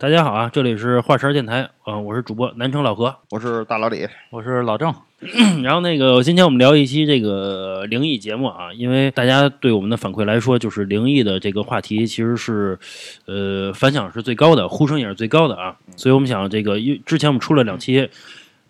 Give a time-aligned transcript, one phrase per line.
[0.00, 3.16] 大家好啊，这里是华山电台啊、我是主播南城老何。
[3.30, 4.94] 我是大老李，我是老郑，
[5.64, 12.78] 然后那个今天我们聊一期这个灵异节目啊，因为大家对我们的反馈来说，就是灵异的这个话题其实是
[13.26, 18.08] 呃反响是最高的，呼声也是最高的啊，所以我们想这个因为之前我们出了两期。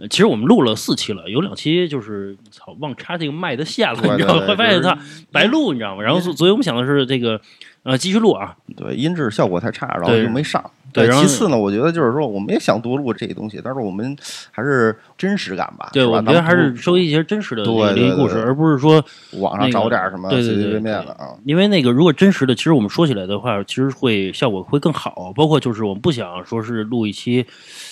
[0.00, 4.54] 呃其实我们录了四期了，有两期就是操忘插这个麦的线了，你知道吗？
[4.56, 4.96] 发现它
[5.32, 6.04] 白录，你知道吗？
[6.04, 7.40] 然后所所以我们想的是这个
[7.88, 10.62] 呃继续录啊，对音质效果太差，然后就没上。
[10.90, 14.16] 对然后其次呢，我觉得就是说，我们也想多录这些东西，但是我们
[14.50, 15.90] 还是真实感吧。
[15.92, 19.02] 对，我觉得还是收集一些真实的灵异故事，而不是说
[19.38, 21.28] 网上找点什么对对对随随便便的啊。
[21.44, 25.32] 因为那个如果真实的，其实我们说起来的话，其实会效果会更好。
[25.34, 27.46] 包括就是我们不想说是录一期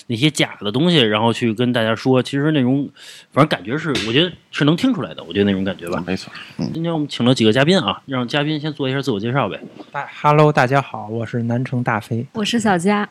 [0.07, 2.89] 那些假的东西，然后去跟大家说，其实那种
[3.31, 5.23] 反正感觉是，我觉得是能听出来的。
[5.23, 6.01] 我觉得那种感觉吧。
[6.07, 6.31] 没错，
[6.73, 9.59] 今天我们请了几个嘉宾啊，让嘉宾先做一下自我介绍呗。
[9.91, 12.25] 大 Hello，大家好，我是南城大飞。
[12.33, 13.07] 我是小佳，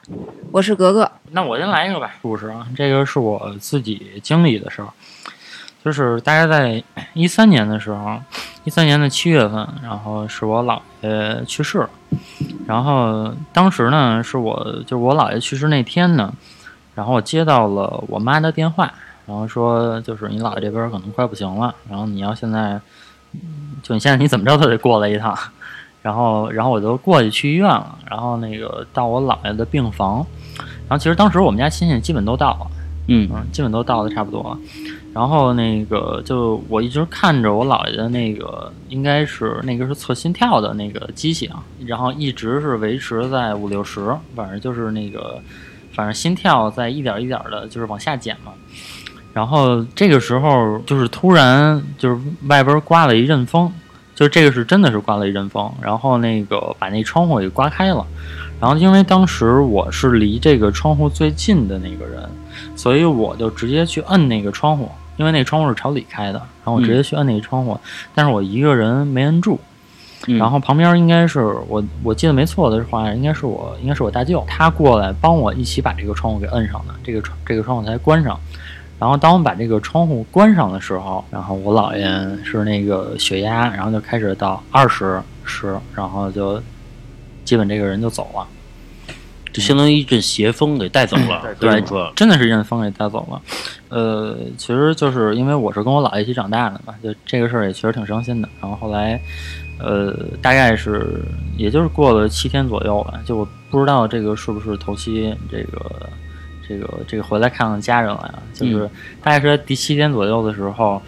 [0.50, 4.88] 我是格格，那我先来一个吧，故事啊，这个是我自己经历的事儿，
[5.84, 8.18] 就是大概在一三年的时候，
[8.64, 11.90] 一三年的七月份，然后是我姥爷去世了，
[12.66, 16.32] 然后当时呢是我就是我姥爷去世那天呢，
[16.96, 18.92] 然后我接到了我妈的电话，
[19.26, 22.80] 然后说就是你姥爷这边可能快不行了，然后你要现在，
[23.34, 25.38] 嗯就你现在你怎么着都得过来一趟。
[26.02, 30.24] 然后，然后我就过去去医院了，然后那个到我姥爷的病房，
[30.88, 32.66] 然后其实当时我们家亲戚基本都到了，
[33.08, 34.56] 嗯嗯，基本都到的差不多了。
[35.12, 45.40] 然后那个就我一直看着我姥爷的那个，应该是那个是测心跳的那个机器啊，然后一直是维持在五六十，反正就是那个，
[45.96, 48.52] 反正心跳在一点一点的，就是往下减嘛。
[49.32, 53.72] 然后这个时候就是突然就是外边刮了一阵风，
[54.14, 58.06] 就是这个是真的是刮了一阵风，然后那个把那窗户给刮开了。
[58.60, 62.28] 然后因为当时我是离这个窗户最近的那个人，
[62.74, 67.78] 所以我就直接去摁那个窗户，因为那窗户是朝里开的，然后我直接去摁那个窗户，
[68.14, 69.58] 但是我一个人没摁住。
[70.24, 78.38] 然后旁边应该是我，我记得没错的话，应该是我，应该是我大舅，他过来帮我一起把这个窗户给摁上的，这个窗这个窗户才关上。
[78.98, 86.60] 然后当我们把这个窗户关上的时候，然后我姥爷是那个血压，然后就开始到二十十，然后就
[87.44, 88.46] 基本这个人就走了。
[89.56, 91.80] 就相当于一阵邪风给带走了，对
[92.14, 93.40] 真的是一阵风给带走了。
[93.88, 98.48] 呃，其实就是因为我是跟我姥爷一起长大的嘛，就这个事儿也确实挺伤心的。
[98.60, 99.18] 然后后来，
[99.78, 101.22] 呃，大概是
[101.56, 106.10] 也就是过了七天左右吧，就我不知道这个是不是头七，这个
[106.68, 108.42] 这个这个回来看看家人了呀。
[108.52, 108.90] 就是
[109.22, 111.00] 大概是在第七天左右的时候，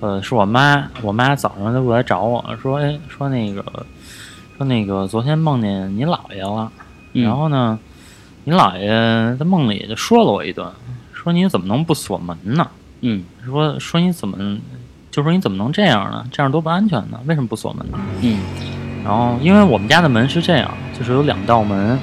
[0.00, 3.62] 呃，是我妈，我妈早上就过来找我说，哎，说那个
[4.56, 6.72] 说那个昨天梦见你姥爷了，
[7.12, 7.78] 嗯然后呢。
[8.44, 10.66] 你姥爷在梦里就说了我一顿，
[11.12, 12.68] 说你怎么能不锁门呢？
[13.00, 14.58] 嗯说说你怎么，
[15.10, 16.24] 就说你怎么能这样呢？
[16.32, 17.20] 这样多不安全呢？
[17.26, 17.98] 为什么不锁门呢？
[18.22, 18.38] 嗯
[19.04, 21.98] 然后因为我们家的门是这样，就是有两道门，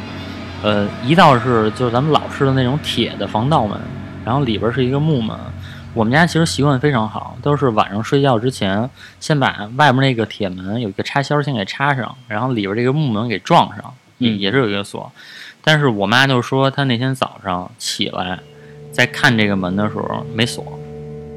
[0.61, 3.79] 呃，一道是就是咱们老式的那种铁的防盗门，
[4.25, 5.37] 然后里边是一个木门。
[5.93, 8.89] 我们家其实习惯非常好，都是晚上睡觉之前
[9.19, 15.11] 先把外面那个铁门有一个插销先给插上，然后里边这个木门给撞上，也嗯也是有一个锁。
[15.71, 18.39] 但是我妈就说，她那天早上起来
[18.91, 20.65] 在看这个门的时候没锁，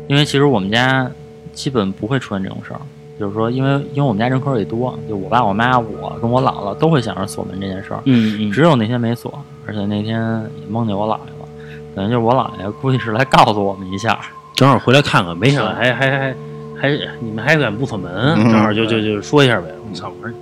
[0.08, 1.06] 因为其实我们家
[1.52, 2.80] 基本不会出现这种事儿，
[3.20, 10.18] 就是说，因为因为我们家人口也多，就我爸、我妈、我跟我姥姥都会想着锁门这件事儿，嗯嗯，只有那天没锁，而且那天
[10.58, 11.46] 也梦见我姥爷了，
[11.94, 14.18] 等于就是我姥爷估计是来告诉我们一下，
[14.54, 16.34] 正好回来看看，没想到还还还
[16.80, 16.88] 还
[17.20, 18.50] 你们还敢不锁门，嗯。
[18.50, 19.66] 正好就就就说一下呗。
[19.86, 20.34] 我操，我说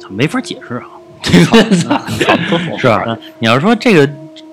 [0.00, 0.90] 操没法解释啊，
[1.30, 1.76] 这 个
[2.78, 3.04] 是吧？
[3.06, 4.08] 嗯 你要说这个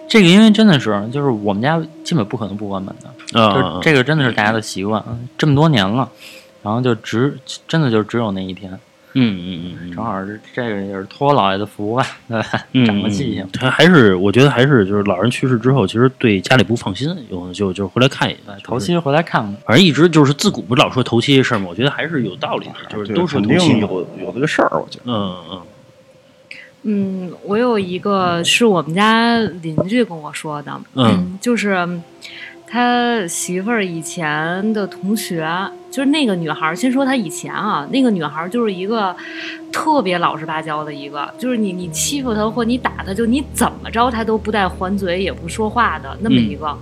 [0.08, 3.10] 这个，因为真的是就是我们家基本不可能不关门的。
[3.28, 6.10] 就是啊，这个真的是大家的习惯，嗯这么多年了，
[6.64, 7.38] 然后就只
[7.68, 8.72] 真的就只有那一天，
[9.16, 12.48] 嗯嗯嗯正好是这个也是托我姥爷的福吧， 对吧？
[12.72, 13.46] 嗯，长个记性。
[13.52, 18.56] 他还是我觉得还是就是老人去世之后，其实对家里不放心，有就就回来看一眼对，。
[18.64, 23.80] 头七回来看看，反正一直就是自古不是老说头七这事儿嘛，我觉得还是有道理的，就是都说肯定头七。
[23.82, 25.04] 有有这个事儿，我觉得。
[25.12, 25.62] 嗯嗯
[26.90, 31.86] 嗯，我有一个是我们家邻居跟我说的，嗯就是
[32.66, 35.46] 他媳妇儿以前的同学，
[35.92, 36.74] 就是那个女孩儿。
[36.76, 39.14] 先说她以前啊，那个女孩儿就是一个
[39.72, 46.78] 特别老实巴交的一个，就是你你欺负她或你打她，就你怎么着她都不带还嘴也不说话的那么一个。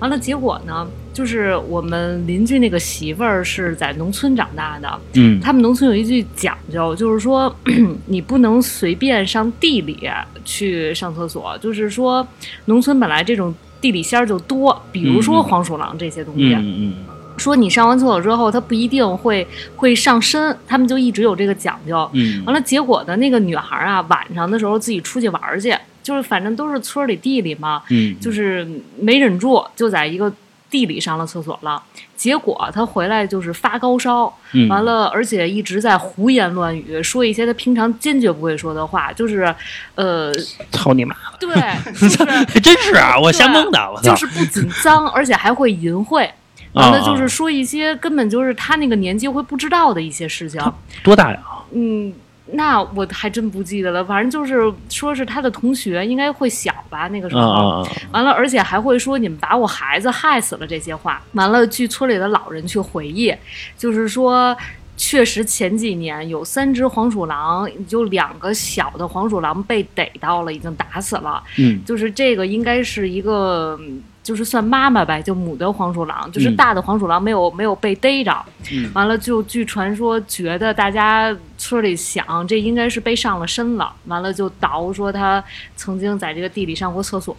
[0.00, 0.86] 完了，结果呢，
[1.16, 7.50] 就是我们邻居那个媳妇儿是在农村长大的，嗯他们农村有一句讲究，就是说
[8.04, 9.98] 你不能随便上地里
[10.44, 12.26] 去上厕所，就是说
[12.66, 16.52] 农村本来这种地里仙儿就多，比如说嗯嗯黄鼠狼这些东西。
[16.52, 16.94] 嗯嗯
[17.38, 19.46] 说你上完厕所之后，它不一定会
[19.76, 22.08] 会上身，他们就一直有这个讲究。
[22.14, 28.66] 嗯完了，结果呢，那个女孩啊，晚上的时候自己出去玩儿去，就是反正都是村里地里嘛，嗯，就是
[28.98, 30.32] 没忍住，就在一个
[30.70, 31.82] 地里上了厕所了。
[32.16, 39.54] 结果他回来就是发高烧，嗯完了，而且一直在胡言乱语，说一些他平常坚决不会说的话，就是，
[39.94, 40.32] 呃，
[40.72, 41.14] 操你妈！
[41.38, 41.48] 对，
[42.08, 44.10] 就是 真是啊，我瞎蒙的，我操！
[44.10, 46.28] 就是不仅脏，而且还会淫秽。
[46.72, 50.60] 完了，啊就是说一些根本就是他那个年纪会不知道的一些事情。
[51.02, 51.38] 多大呀？
[51.72, 52.12] 嗯，
[52.52, 57.52] 那我还真不记得了，反正就是说是他的同学，应该会小吧，那个时啊候。
[57.52, 57.92] 啊啊！
[58.12, 61.22] 完了，而且还会说你们把我孩子害死了这些话。
[61.32, 63.34] 完了，据村里的老人去回忆，
[63.76, 64.56] 就是说。
[64.98, 71.42] 确实，前几年有三只黄鼠狼，就两个小的黄鼠狼被逮到了，已经打死了。
[71.58, 78.44] 嗯就是这个应该是一个，嗯就是算妈妈呗，就母的黄鼠狼，就是嗯大的黄鼠狼没有没有被逮着。
[78.72, 83.94] 嗯完了，就据传说，觉得大家村里想这应该是被上了身了。
[84.06, 85.42] 完了就倒说他
[85.76, 87.36] 曾经在这个地里上过厕所，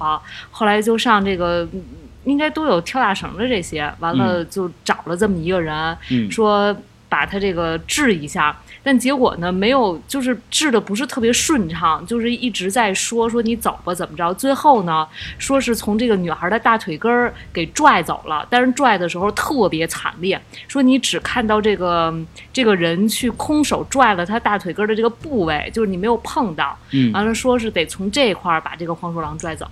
[0.49, 1.67] 后来就上这个。
[1.73, 1.83] 嗯
[2.27, 6.75] 应该都有跳大绳的这些，完了就找了这么一个人，嗯说
[7.07, 8.53] 把他这个治一下，
[8.87, 15.05] 但结果呢没有，就是治的不是特别顺畅，就是一直在说说你走吧怎么着，最后呢
[15.37, 22.15] 说是从这个女孩的大腿根儿给拽走了，但是拽的时候特别惨烈，说你只看到这个
[22.53, 27.11] 这个人去空手拽了他大腿根儿的这个部位，就是你没有碰到，嗯。
[27.11, 29.67] 完了说是得从这块儿把这个黄鼠狼拽走，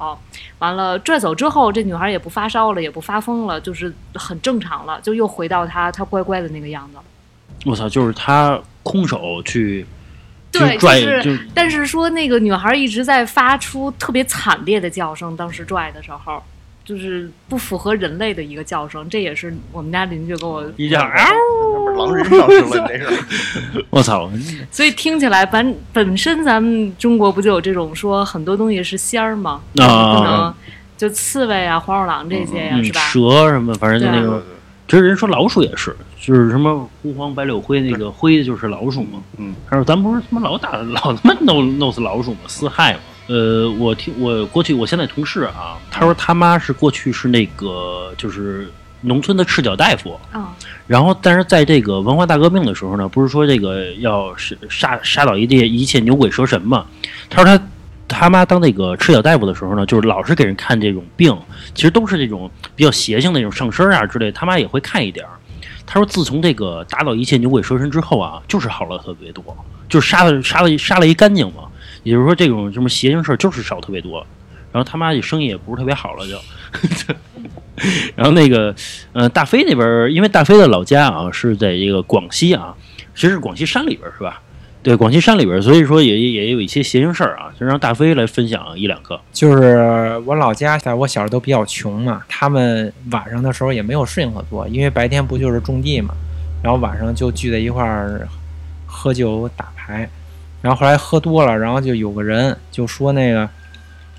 [0.59, 6.97] 完了拽走之后，这女孩也不发烧了，也不发疯了，就是很正常了，就又回到她她乖乖的那个样子。
[7.65, 9.83] 我操，就是他空手去，
[10.51, 16.43] 对，拽就是，就但是说那个女孩一直在发出特别惨烈的叫声，当时拽的时候，
[16.85, 23.85] 就是不符合人类的一个叫声，这也是我们家邻居给我，一叫，那不是狼人上身了，你这是。
[23.89, 24.29] 我操！
[24.69, 29.61] 所以听起来本本身咱们中国不就有这种说很多东西是仙儿吗？
[29.79, 30.53] 啊不能
[30.95, 32.99] 就刺猬啊、黄鼠狼这些呀，嗯是，吧？
[33.01, 34.45] 蛇什么，反正就那对个，
[34.87, 39.19] 其实人说老鼠也是，就是什么狐黄白柳灰，那个灰就是老鼠嘛。
[39.37, 42.39] 嗯，他说咱不是他妈老打老他妈弄弄死老鼠嘛？
[42.47, 42.99] 四害嘛。
[43.27, 48.71] 呃，我听我过去我现在同事啊，他说他妈是过去是那个就是
[49.01, 50.53] 农村的赤脚大夫，啊，
[50.85, 56.85] 然后但是在这个文化大革命的时候呢，不是说这个要杀杀杀倒一切一切牛鬼蛇神嘛？
[57.27, 57.63] 他说他
[58.17, 61.37] 他妈当那个赤脚大夫的时候呢，就是老是给人看这种病，
[61.73, 65.31] 其实都是这种比较邪性那种上身啊之类，他妈也会看一点儿。
[65.85, 69.43] 他说自从这个打倒一切牛鬼蛇神之后啊，就是好了特别多，
[69.89, 71.63] 就是杀了杀了杀了一干净嘛。
[72.03, 74.25] 也就是说，这种什么邪性事儿就是少特别多。
[74.71, 77.15] 然后他妈这生意也不是特别好了就。
[78.15, 78.73] 然后那个，
[79.11, 82.73] 呃，大飞那边，因为大飞的老家啊是在这个广西啊，
[83.13, 84.41] 其实是广西山里边是吧？
[84.85, 89.19] 对，广西山里边儿，所以说也也有一些邪性事儿啊，就让大飞来分享一两个。
[89.33, 96.13] 就是我老家，在我小时候都比较穷嘛，他们晚上的时候也没有事情可做，因为白天不就是种地嘛，
[96.61, 98.27] 然后晚上就聚在一块儿
[98.85, 100.07] 喝酒打牌，
[100.61, 103.49] 然后后来喝多了，然后就有个人就说那个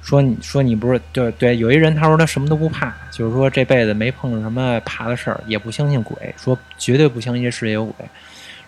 [0.03, 8.05] 说你说你不是对对，有一人他说他什么都不怕，就是说这辈子没碰上什么怕的事儿，也不相信鬼，说绝对不相信世界有鬼。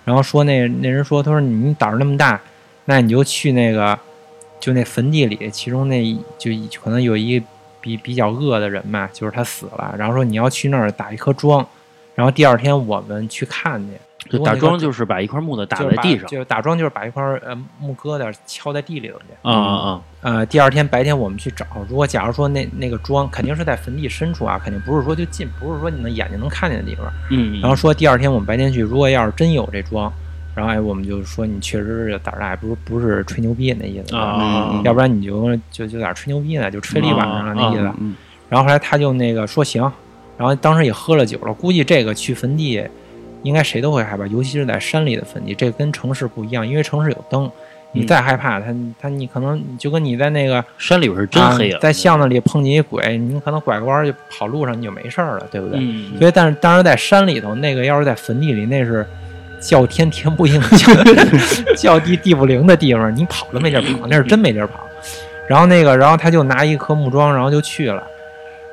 [0.09, 2.41] 然后说那那人说，他说你胆儿那么大，
[2.87, 3.99] 那你就去那个
[4.59, 6.03] 就那坟地里，其中那
[6.39, 6.51] 就
[6.83, 7.43] 可能有一
[7.79, 11.69] 比比较恶的人嘛，就是他死了，然后说你要去那儿打一颗桩，
[12.15, 13.99] 然后第二天我们去看去。
[14.31, 19.25] 就打桩就是把一块木头打在地上就是打桩就是把一块呃木疙瘩敲在地里头去。
[19.43, 20.03] 啊啊啊！
[20.23, 27.07] 呃，第二天白天我们去找，如果假如说那那个桩肯定是在坟地深处啊，肯定不是说就近，不是说你能眼睛能看见的地方。
[27.31, 30.13] 嗯，然后说第二天我们白天去，如果要是真有这桩，
[30.55, 37.85] 然后哎我们就说你确实是胆儿大，不是不是吹牛逼那意思，啊啊啊要不然你就就就有点吹牛逼呢，就吹了一晚上了那意思。
[37.85, 38.17] 啊嗯
[38.49, 39.83] 然后后来他就那个说行，
[40.39, 42.83] 然后当时也喝了酒了，估计这个去坟地，
[43.43, 47.51] 应该谁都会害怕，尤其是在山里的坟地，这跟城市不一样，因为城市有灯，
[47.93, 55.79] 你嗯再害怕他他你可能就跟你在那个山里边是真黑啊，在巷子里碰见一鬼，你可能拐个弯儿就跑路上你就没事儿了，对不对？
[55.81, 59.07] 嗯，所以但是当然在山里头，那个要是在坟地里，那是
[59.61, 60.95] 叫天天不应， 叫
[61.77, 64.81] 叫地地不灵的地方，你跑都没地儿跑，那是真没地儿跑。
[65.49, 68.03] 然后那个，然后他就拿一颗木桩，然后就去了。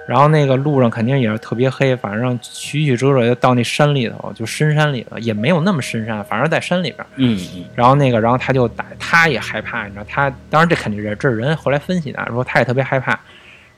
[0.07, 7.05] 然后那个路上肯定也是特别黑，反正曲曲折折就到那山里头，就深山里头，也没有那么深山，反正在山里边。
[7.15, 13.19] 嗯嗯然后那个，然后他就打，他也害怕，你知道，他当然这肯定是这是人后来分析的，说他也特别害怕，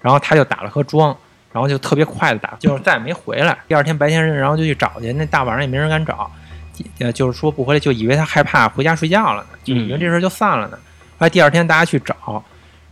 [0.02, 1.16] 然后他就打了颗桩，
[1.54, 3.58] 然后就特别快的打， 就是再也没回来。
[3.68, 6.30] 第二天白天，然后就去找去，那大晚上也没人敢找，
[7.00, 10.78] 呃，就是说不回来，就以为他害怕回家睡觉了呢，就以为这事儿就散了呢。
[11.18, 12.44] 后来第二天大家去找，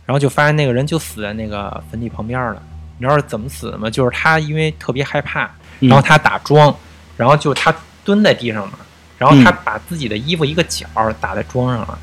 [0.06, 2.62] 然后就发现那个人就死在那个坟地旁边了。
[2.98, 3.90] 你知道是怎么死的吗？
[3.90, 5.44] 就是他因为特别害怕，
[5.80, 6.74] 嗯然后他打桩，
[7.16, 7.74] 然后就他
[8.04, 8.78] 蹲在地上嘛，
[9.18, 11.98] 然后他把自己的衣服一个角儿打在桩上了，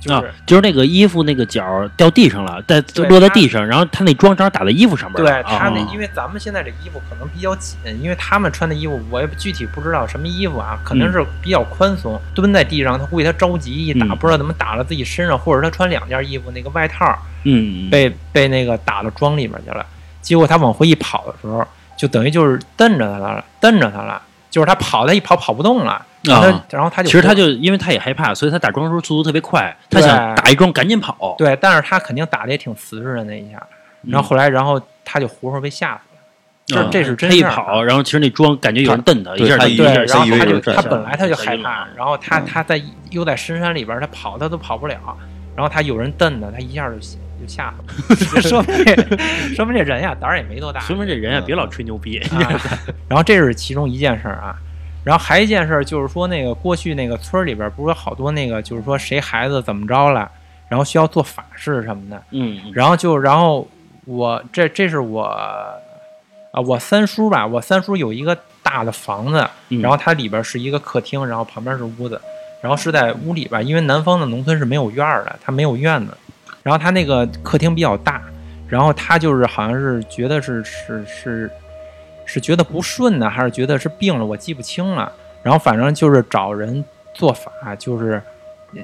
[0.00, 5.30] 就啊是、，就是那个衣服那个角掉地上了，在落在地上，然后他那桩正好打在衣服上面对。
[5.44, 12.20] 他那，啊因为咱们现在这衣服可能比较紧，因为他们穿的衣服我也具体不知道什么衣服啊，可能是比较宽松。
[12.34, 17.06] 蹲在地上，他估计他着急一打，嗯不知道怎么打了自己身上，或者他穿两件衣服，那个外套
[17.44, 19.86] 嗯，嗯被被那个打到桩里面去了。
[20.22, 21.62] 结果他往回一跑的时候，
[21.98, 31.34] 就等于就是瞪着他了，瞪着他了，就是他跑，他一跑跑不动了，然后他、啊然后他就其实他就因为他也害怕，所以他打桩的时候速度特别快，他想打一桩赶紧跑。
[31.36, 33.62] 对，但是他肯定打的也挺瓷实的那一下，
[34.02, 35.98] 然后后来然后他就活活被吓死了。
[35.98, 36.02] 嗯
[36.64, 37.54] 这这是真他一事儿啊。
[37.56, 44.96] 跑，然后其实那桩感觉有人瞪他，一下他以为是然后他就他本来他就害怕然后他嗯他在又在深山里边，他跑他都跑不了，
[45.56, 46.94] 然后他有人瞪他，他一下就
[47.42, 47.74] 就吓
[48.14, 50.80] 死了， 说明这说明这人呀胆儿也没多大。
[50.80, 52.18] 说明这人啊，别老吹牛逼。
[52.30, 52.60] 啊
[53.08, 54.56] 然后这是其中一件事儿啊，
[55.04, 60.30] 然后还一件事儿就是说那个过去那个村儿里边不是有好多那个就是说谁孩子怎么着了，
[60.68, 63.68] 然后需要做法事什么的，嗯，然后就然后
[64.04, 69.80] 我这这是我啊我三叔吧，我三叔有一个大的房子，嗯。
[69.80, 72.20] 然后它里边是一个客厅，然后旁边是屋子，
[72.62, 76.16] 然后是在屋里边，因为南方的农村是没有院儿的，它没有院子，
[76.62, 78.22] 然后他那个客厅比较大，
[78.68, 81.50] 然后他就是好像是觉得是是是
[82.24, 85.12] 是觉得不顺呢，还是觉得是病了，我记不清了。
[85.42, 88.22] 然后反正就是找人做法，就是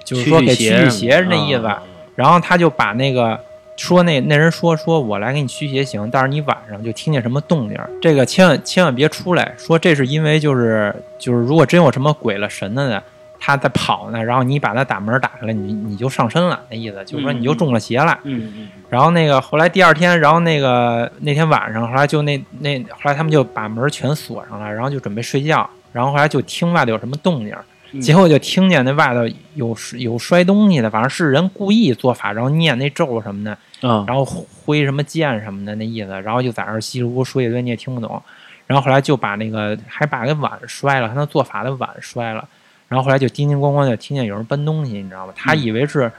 [0.04, 1.64] 就是说给驱驱邪那意思。
[1.66, 1.82] 啊
[2.18, 3.38] 然后他就把那个
[3.76, 9.54] 说那那人说说我来给你驱邪行，但是你晚上就听见什么动静，这个千万千万别出来。
[9.56, 13.00] 说这是因为就是就是如果真有什么鬼了神了的，
[13.40, 18.18] 他在跑呢，然后你把他打门打开了，你你就上身了，那意思就是说你就中了邪了。
[18.24, 27.54] 嗯嗯然后那个后来第二天，然后那个那天晚上，后来就那那后来他们就把门全锁上了，然后就准备睡觉，然后后来就听外头有什么动静
[28.02, 33.52] 结果就听见那外头有有摔东西的，反正是人故意做法，然后念那咒什么的，
[33.88, 38.22] 啊，然后挥什么剑什么的那意思，然后就在那儿稀里糊涂说一堆你也听不懂，
[38.66, 42.46] 然后后来就把那个还把那碗摔了，他那做法的碗摔了，
[42.88, 45.32] 然后后来就叮叮咣咣就听见有人搬东西，你知道吗？
[45.36, 46.10] 他以为是、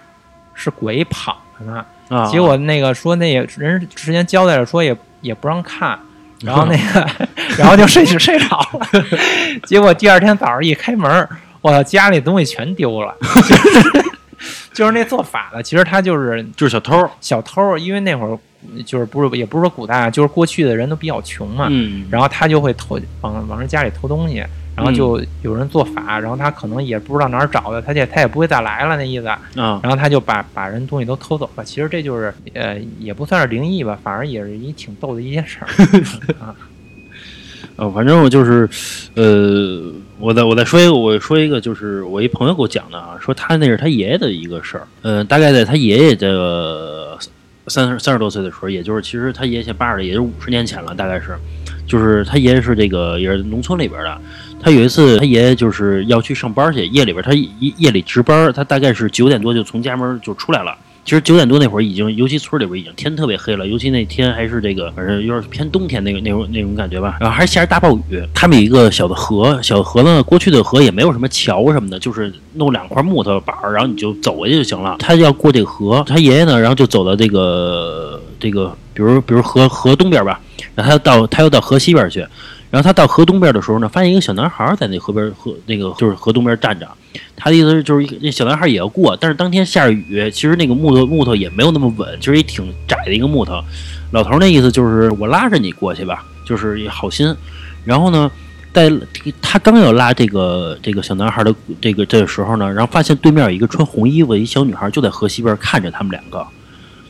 [0.53, 5.97] 是鬼跑了呢，啊结果那个说那也人之前交代了说也也不让看，
[6.43, 7.07] 然后那个
[7.57, 8.87] 然后就睡就睡着了，
[9.65, 11.27] 结果第二天早上一开门，
[11.61, 14.05] 我操，家里东西全丢了，就 是
[14.73, 17.09] 就是那做法的，其实他就是就是小偷。
[17.19, 18.37] 小偷，因为那会儿
[18.85, 24.41] 就是不是也不是说古代啊，就是过去的人都比较穷嘛，嗯，然后他就会偷往往人家里偷东西，
[24.79, 31.63] 然后就有人做法，然后他可能也不知道哪儿找的，他也他也不会再来了那意思，啊，然后他就把把人东西都偷走了。
[31.63, 36.55] 其实这就是呃也不算是灵异吧，反正也是一挺逗的一件事儿。
[37.75, 38.69] 呃，反正我就是，
[39.15, 47.17] 呃，我再我再说一个，我说一个，就是我一朋友给我讲的啊，说他那是他爷爷的一个事儿，呃，大概在他爷爷的
[47.67, 51.37] 三十三十多岁的时候，也就是其实他爷爷八十，也就是五十年前了，大概是，
[51.87, 54.21] 就是他爷爷是这个也是农村里边的，
[54.61, 60.75] 他有一次他爷爷就是要去上班去，夜里边他夜夜里值班，他大概是九点多就从家门就出来了。
[61.05, 67.17] 其实九点多那会儿已经，尤其村里边已经天特别黑了，尤其那天还是这个，反正有点偏冬天那个那种那种感觉吧。
[67.19, 74.97] 然后还下着大暴雨，他们有一个小的河，小河呢，过去的河也没有什么桥什么的，就是弄两块木头板儿，然后你就走过去就行了。
[74.99, 80.39] 他要过这个河，他爷爷呢，然后就走到这个这个，比如比如河河东边吧，
[80.75, 82.23] 然后他到他又到河西边去，
[82.71, 86.87] 然后他到河东边的时候呢，发现一个小男孩在那河边河那个就是河东边站着。
[87.35, 93.59] 他的意思是，就是那小男孩也要过，但是当天下着雨，其实那个木头木头也没有那么稳，其实也挺窄的一个木头。
[94.11, 97.35] 老头那意思就是我拉着你过去吧，就是也好心。
[97.85, 98.29] 然后呢，
[98.71, 98.91] 在
[99.41, 106.45] 他刚要拉这个这个小男孩的这个这个时候呢，然后发现对面有一个穿红衣服一小女孩就在河西边看着他们两个。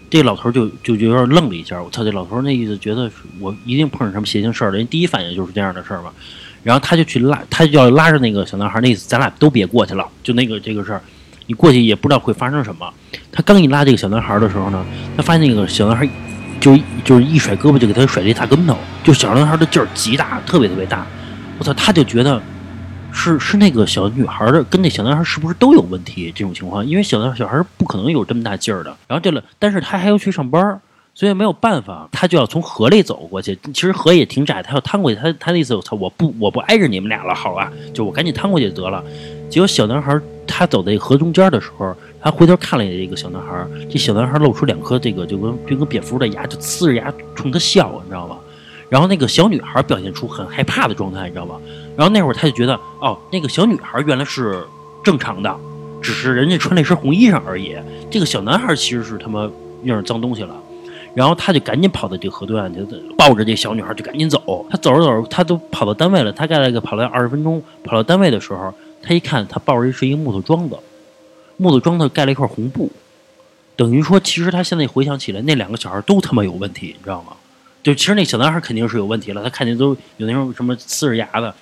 [0.10, 2.04] 这老头就就有点愣了一下，我操！
[2.04, 6.12] 这老头那意思觉得我一定碰上什么邪性事儿了，人第一反应就是这样的事儿嘛。
[6.64, 11.02] 然后他就去拉，他就要拉着那个小男孩，那意思咱俩都别过去了，就那个这个事儿，
[11.48, 12.94] 你过去也不知道会发生什么。
[13.32, 14.86] 他刚一拉这个小男孩的时候呢，
[15.16, 16.08] 他发现那个小男孩
[16.60, 21.06] 就就是一甩胳膊就给他甩了一大跟头，就小男孩的劲儿极大，特别特别大。
[21.58, 22.42] 我操，他就觉得
[23.12, 26.32] 是是那个小女孩的跟那小男孩是不是都有问题？
[26.34, 28.96] 这种情况，因为小男小孩不可能有这么大劲儿的。
[29.08, 30.80] 然后这了，但是他还要去上班，
[31.14, 33.58] 所以没有办法，他就要从河里走过去。
[33.74, 35.20] 其实河也挺窄，他要趟过去。
[35.20, 37.72] 他他的意思，我操，我不我不挨着你们俩了，好吧？
[37.94, 39.04] 就我赶紧趟过去得了。
[39.50, 48.38] 结果小男孩他走在河中间的时候，他回头看了一眼这个小男孩，这小男孩露出两颗这个就跟就跟蝙蝠的牙，就呲着牙冲他笑，你知道吗？
[48.90, 51.56] 然后那个小女孩表现出很害怕的状态，你知道吗？
[52.00, 54.66] 然后那会儿他就觉得，哦，那个小女孩原来是
[55.04, 55.54] 正常的，
[56.02, 57.76] 只是人家穿了一身红衣裳而已。
[58.10, 59.42] 这个小男孩其实是他妈
[59.84, 60.56] 用上脏东西了。
[61.14, 62.86] 然后他就赶紧跑到这个河对岸，就
[63.18, 64.66] 抱着这小女孩就赶紧走。
[64.70, 66.32] 他走着走着，他都跑到单位了。
[66.32, 70.78] 他大概跑了二十分钟，跑到单位的时候，他一看，他抱着是一个木头桩子，
[71.58, 72.90] 木头桩子盖了一块红布，
[73.76, 77.34] 等于说，其实他现在回想起来，那两个小孩都他妈有问题，你知道吗？
[77.84, 81.54] 就其实那小男孩肯定是有问题了，他看见都有那种什么呲着牙的，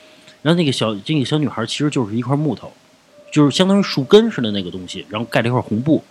[0.47, 2.71] 然后那个小这个小女孩其实就是一块木头，
[3.33, 6.01] 就是相当于树根似的那个东西，然后盖了一块红布，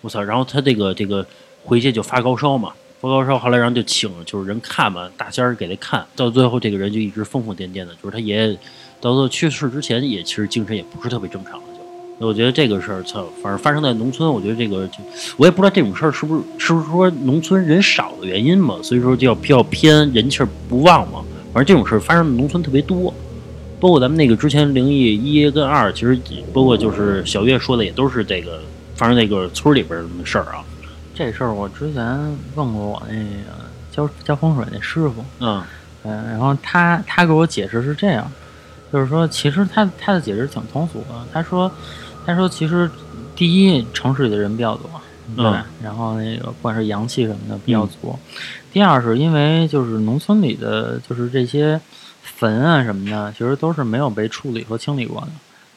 [0.00, 0.20] 我操！
[0.20, 1.24] 然后他这个这个
[1.62, 8.52] 回去就发高烧嘛，发高烧，后来然后就请就是人看嘛，大仙儿给他看，到最后这个人就一直疯疯癫癫的，就是他爷爷
[9.00, 11.66] 到最后去世之前也其实精神也不是特别正常的
[12.18, 12.26] 就。
[12.26, 14.94] 我觉得这个事儿，操，反正发生在农村，我觉得这个就
[15.36, 21.24] 我也不知道这种事儿是不是是不是说农村人少的原因嘛，所以说就要比较偏人气不旺嘛。
[21.52, 23.14] 反正这种事儿发生在农村特别多，
[23.80, 26.18] 包括咱们那个之前灵异一跟二，其实
[26.52, 28.60] 包括就是小月说的也都是这个
[28.94, 30.64] 发生那个村里边儿的事儿啊。
[31.14, 32.04] 这事儿我之前
[32.54, 35.62] 问过我那个教教风水那师傅，嗯
[36.02, 38.30] 嗯，然后他他给我解释是这样，
[38.92, 41.06] 就是说其实他他的解释挺通俗的。
[41.32, 41.70] 他说
[42.26, 42.90] 他说其实
[43.36, 44.90] 第一城市里的人比较多，
[45.36, 48.18] 对，嗯然后那个不管是阳气什么的比较足。
[48.72, 51.80] 第二是因为就是农村里的就是这些
[52.24, 55.28] 坟啊什么的，其实都是没有被处理和清理过的。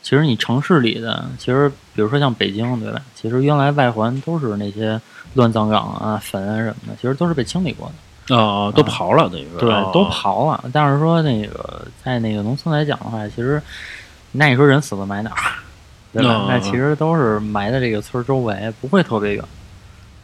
[0.01, 3.01] 其实你城市里的，其实比如说像北京，对吧？
[3.13, 4.99] 其实原来外环都是那些
[5.33, 8.35] 乱葬岗啊、坟啊什么的，其实都是被清理过的。
[8.35, 10.63] 啊，都刨了，等于说对，哦都刨了。
[10.71, 13.61] 但是说那个在那个农村来讲的话，其实
[14.31, 15.35] 那你说人死了埋哪儿，
[16.13, 16.29] 对吧？
[16.33, 19.43] 哦那其实都是埋在这个村周围，不会特别远。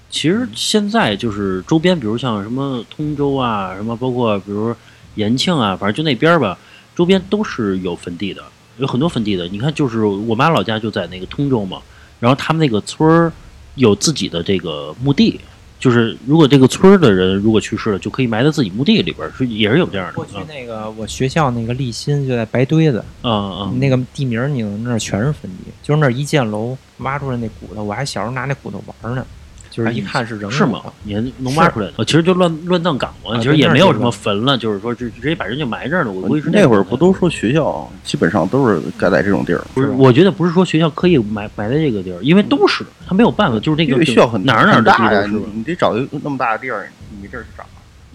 [0.09, 4.73] 其实现在就是周边，比如像什么通州啊，什么包括比如
[5.15, 6.57] 延庆啊，反正就那边儿吧，
[6.95, 8.43] 周边都是有坟地的，
[8.77, 9.47] 有很多坟地的。
[9.47, 11.81] 你看，就是我妈老家就在那个通州嘛，
[12.19, 13.31] 然后他们那个村儿
[13.75, 15.39] 有自己的这个墓地，
[15.79, 20.13] 就是如果这个村儿的人如果去世了，就可以埋在自己墓地里边儿，是也是有这样的。
[20.13, 23.73] 过去那个我学校那个立新就在白堆子，啊啊。
[23.77, 29.25] 那个地名儿你那儿全是坟地，就是那儿一建楼挖出来那骨头，我还小时候拿那骨头玩儿呢，
[29.73, 30.93] 就是一看是人是吗骨头？
[31.01, 31.93] 你还能挖出来的？
[31.97, 36.11] 呃其实就乱乱葬岗嘛，啊其实也没有什么坟了，就是说直直接把人就埋这儿了。
[36.11, 45.45] 我估计是那会儿不都说学校基本上都是盖在这种地儿，不是，我觉得不是说学校刻意埋埋在这个地儿，因为都是他没有办法，就是那个因为学校很哪儿哪儿大呀，是吧。
[45.51, 46.87] 你你得找一个那么大的地儿，
[47.19, 47.65] 你这儿找。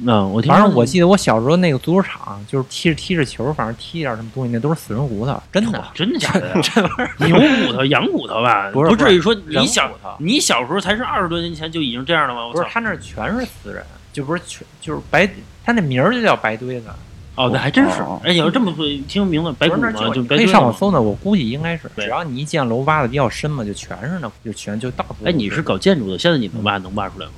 [0.07, 5.85] 嗯，我听反正我记得我小时候那个足球场，就是踢着踢着球，反正踢点什么东西，那都是死人骨头，真的。
[5.95, 6.61] 真的假的呀？
[6.63, 8.71] 这玩意儿牛骨头、羊骨头吧？
[8.75, 12.51] 不是至于说你小你小时候才是二十多年前就已经这样了吗？
[12.53, 13.83] 不是他那全是死人，
[14.13, 15.29] 就不是全就是白，
[15.65, 16.87] 他那名儿就叫白堆子。
[17.35, 18.21] 哦，那还真是哦。
[18.25, 20.47] 哎，你要这么说，听名字白骨嘛，就白可以。
[20.47, 27.33] 上网搜呢，我估计应该是，对只要你一建楼挖的比较深嘛，就全是那，就全就到处都哎，你是搞建筑的，现在你能挖能挖出来吗？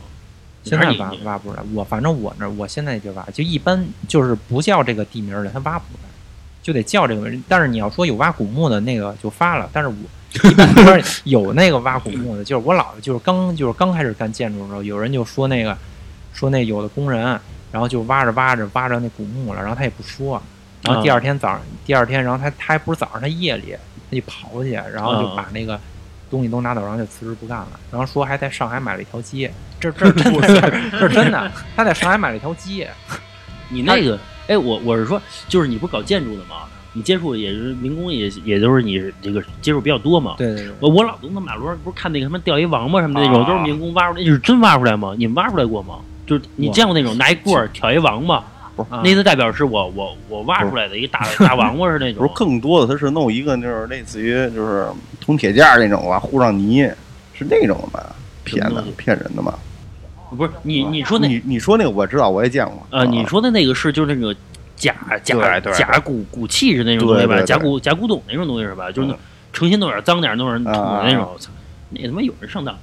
[0.63, 6.09] 现在挖挖不出来，我反正我那儿我现在就挖，就一般就是不叫这个地名儿的，他挖不出来，
[6.63, 7.31] 就得叫这个。
[7.49, 9.95] 但是你要说有挖古墓的那个就发了，但是我
[10.49, 15.77] 一般有那个挖古墓的，就是我姥姥就是刚就是刚开始干建筑的时候，有人就说那个
[16.33, 17.41] 说那有的工人，
[17.73, 20.43] 然后就挖着挖着挖着那古墓了，然后他也不说，
[20.83, 23.75] 然后第二天早上第二天，然后他他还不是早上，他夜里
[24.11, 25.81] 他就跑去，然后就把那个。
[26.31, 27.69] 东西都拿走，然后就辞职不干了。
[27.91, 31.51] 然后说还在上海买了一条街，这这真的，这是真的。
[31.75, 32.91] 他在上海买了一条街，
[33.69, 36.67] 你那个，哎，我我是说，就是你不是搞建筑的吗？
[36.93, 40.35] 你接触也是民工也也都是你这个接触比较多嘛。
[40.37, 45.15] 对对对，我我老东那马路上不是看那个什么钓一王八什么的那种，啊都是民工挖出来，就是真挖出来吗？
[45.17, 46.01] 你们挖出来过吗？
[46.27, 48.37] 就是你见过那种拿一棍儿挑一王八，
[48.89, 52.35] 啊那次代表是我我我挖出来的一个大大王八是那 种不是。
[52.35, 54.87] 更多的，他是弄一个就是类似于就是
[55.21, 56.83] 铜铁架那种啊，糊上泥，
[57.33, 58.17] 是那种的吧？
[58.43, 59.55] 骗的骗人的嘛？
[60.37, 62.87] 不是你你说那你你说那个我知道，我也见过。
[62.91, 64.35] 呃，你说的那个是就是那个
[64.77, 67.41] 假假假骨骨器是那种东西吧？
[67.43, 68.91] 假骨假古董那种东西是吧？
[68.91, 69.17] 就是那
[69.53, 71.51] 诚心弄点脏点弄点土的那种，啊我操，
[71.91, 72.77] 那他妈有人上当，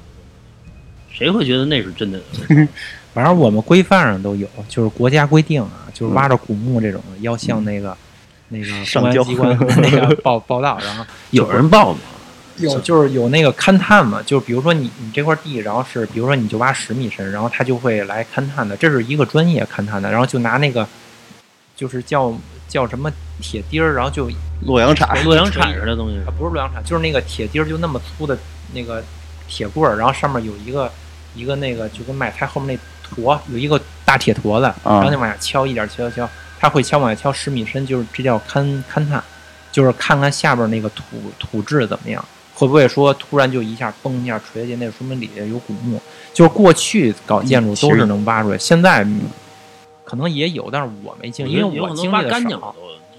[1.12, 2.20] 谁会觉得那是真的？
[3.14, 7.96] 反正我们规范上都有，就是国家规定啊，就是挖着古墓这种，要向那个、
[8.50, 12.00] 那个上交公安机关 那个报报道，然后有人报吗？
[12.58, 20.88] 有就是有那个勘探嘛，就是比如说你你这块地，然后是比如说你就挖十米深，然后他就会来勘探的，这是一个专业勘探的，然后就拿那个
[21.76, 22.34] 就是叫
[22.68, 24.30] 叫什么铁钉儿，然后就
[24.66, 28.38] 洛阳铲，洛阳铲 似的东西啊，不是洛阳铲，就是那个铁钉儿，就那么粗的
[28.74, 29.04] 那个
[29.48, 30.92] 铁棍儿，然后上面有一个
[31.36, 39.24] 一个那个就跟买菜后面那坨有一个大铁坨子，然后就往下敲，一点敲敲敲，他会敲往下敲十米深，就是这叫勘勘探，
[39.72, 41.04] 就是看看下边那个土
[41.40, 42.24] 土质怎么样，
[42.58, 46.02] 会不会说突然就一下崩一下垂下去，那说明底下有古墓。
[46.34, 49.22] 就是过去搞建筑都是能挖出来，现在嗯
[50.04, 52.40] 可能也有，但是我没经历，因为有可能挖我经历的少。
[52.40, 52.60] 干净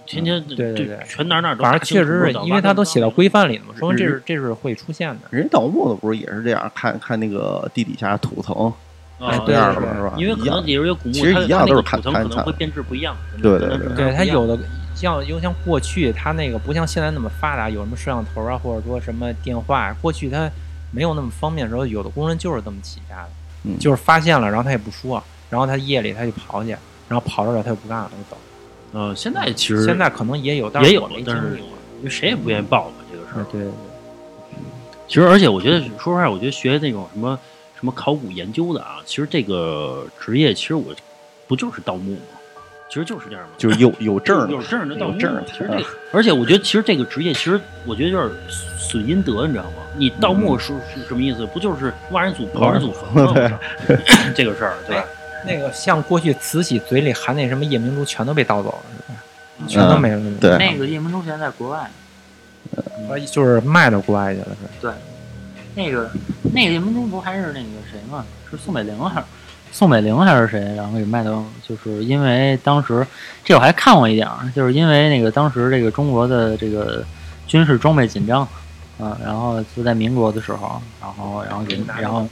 [0.06, 5.18] 天天对对对全哪哪都反正确实是因为它都写到规范里了嘛，嗯说明这是这是会出现的。
[5.30, 8.72] 人盗墓的不是也是这样，看看那个地底下土层
[9.18, 10.14] 啊这样的对嘛，是吧？
[10.16, 13.14] 因为可一样能里边有古墓，其实一样都是看看看可能会变质不一样。
[13.42, 14.58] 对对对对，有的
[14.94, 20.50] 像因为像过去它那个不像现在那么发达，有什么摄像头啊，或者说什么电话，过去它
[20.90, 23.28] 没有那么方便的时候，有的工人就是这么起家的，
[23.64, 26.70] 嗯就是发现了，然后他也不说，然后他夜里他就跑去，
[27.08, 28.40] 然后跑着了他就不干了，就走。
[28.92, 31.68] 呃，现在其实现在可能也有，但也有没，经但是历过。
[31.98, 33.44] 因为谁也不愿意报嘛这个事儿。
[33.50, 33.72] 对对对
[35.06, 37.38] 其实，而且我觉得，说实话，我觉得学那种什么
[37.78, 40.94] 什么考古研究的啊，其实这个职业，其实我
[41.46, 42.37] 不就是盗墓吗？
[42.88, 45.42] 其实就是这样嘛，就是有有证儿有证儿的盗墓证儿。
[45.46, 48.40] 其实这个，而且我觉得，其实这个职业，其实我觉得有点
[48.78, 49.82] 损阴德，你知道吗？
[49.96, 51.44] 你盗墓是是什么意思？
[51.46, 53.58] 不就是挖人祖刨人祖坟吗？
[54.34, 55.04] 这个事儿，对吧？
[55.46, 59.84] 那个像过去慈禧嘴里含那什么夜明珠，全都被盗走了，是吧？
[59.84, 60.20] 全都没了。
[60.40, 61.90] 对那个夜明珠现在在国外，
[63.08, 64.46] 呃就是卖到国外去了，
[64.80, 64.92] 是。
[65.74, 66.10] 那个
[66.52, 68.24] 那个夜明珠不还是那个谁吗？
[68.50, 69.26] 是宋美龄还是
[69.70, 70.60] 宋美龄还是谁？
[70.76, 73.06] 然后给卖到，就是因为当时
[73.44, 77.04] 这我还看过一点儿，就是因为那个当时这个中国的这个
[77.46, 78.42] 军事装备紧张
[78.98, 82.26] 啊，然后就在民国的时候，然后然后给然后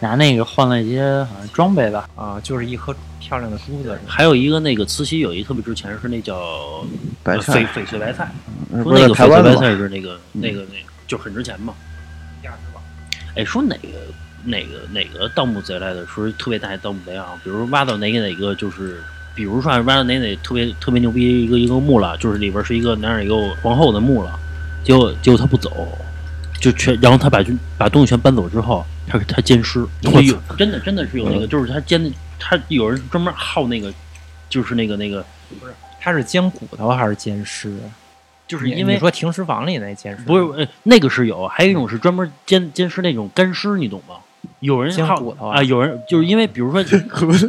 [0.00, 6.84] 拿那个换了一些好像装备吧，啊，就是一颗漂亮的珠子，还有一个那个慈禧有一个特别值钱，是那叫
[7.22, 8.30] 白菜，翡翠白菜，
[8.82, 9.56] 说那个翡翠白？
[9.56, 11.72] 菜是那个那个那个就很值钱嘛。
[13.36, 13.88] 哎，说哪个
[14.44, 19.02] 哪个哪个盗墓贼来的，说特别大的盗墓贼啊，比如挖到哪个哪个就是，
[19.34, 24.38] 比如说啊挖到哪哪特别特别牛逼一个一个墓了，就是里边是一个哪哪一个皇后的墓了，
[24.82, 25.88] 结果结果他不走，
[26.60, 29.86] 就全然后他把军把东西全搬走之后，他他奸尸，
[30.58, 33.92] 真的真的是有那个，就是他奸，他有人专门好那个，
[34.48, 35.24] 就是那个那个，
[35.58, 37.74] 不是他是奸骨头还是奸尸？
[38.46, 44.16] 就是因为你说停尸房里那奸尸不是，呃，那个是有，还有一种是专门奸奸尸那种干尸，你懂吗？
[44.64, 46.82] 有人好煎骨头啊啊，有人就是因为比如说，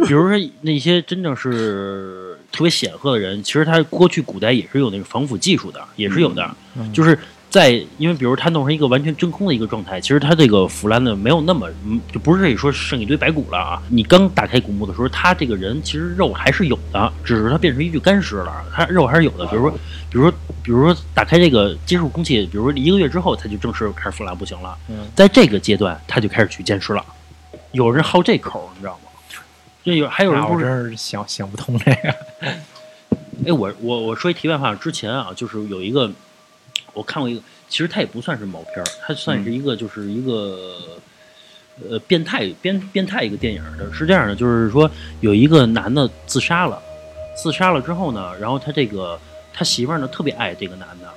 [0.05, 7.17] 比如说那些真正是特别显赫的人，其实他过去古代也是有那个防腐技术的，也是有的，嗯就是。
[7.55, 13.81] 在，因为比如他弄成一个完全真空的一个状态，其实他这个腐烂的没有那么，嗯就不是说剩一堆白骨了啊。
[13.87, 19.45] 你刚打开古墓的时候，他这个人其实肉还是有的，只是他变成一具干尸了，他肉还是有的。
[19.45, 19.71] 比如说，
[20.11, 20.31] 比如说，
[20.63, 24.77] 比如说打开这个接触空气，比如说一个月之后，他就正式开始腐烂不行了。
[24.89, 27.05] 嗯在这个阶段，他就开始去监尸了。
[27.71, 29.09] 有人好这口儿，你知道吗？
[29.85, 32.15] 这有还有人不是想想不通这个。
[33.47, 36.11] 哎，我我我说一题外话，之前啊，就是有一个
[36.93, 40.99] 我看过一个，其实它也不算是毛片儿，它算是一个就是一个、
[41.89, 46.81] 呃变态变变态一个电影儿的，是这样的，就是说有一个男的自杀了，
[47.35, 49.19] 自杀了之后呢，然后他这个
[49.53, 51.07] 他媳妇儿呢特别爱这个男的，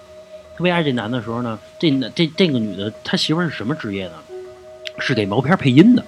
[0.57, 4.15] 特别爱这男的时候呢，这男这这个女的他媳妇儿是什么职业呢？
[4.99, 6.05] 是给毛片儿配音的，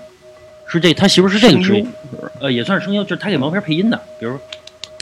[0.66, 1.86] 是这他媳妇儿是这个职业，
[2.40, 4.40] 呃，也算是声优，就是他给毛片儿配音的，比如说。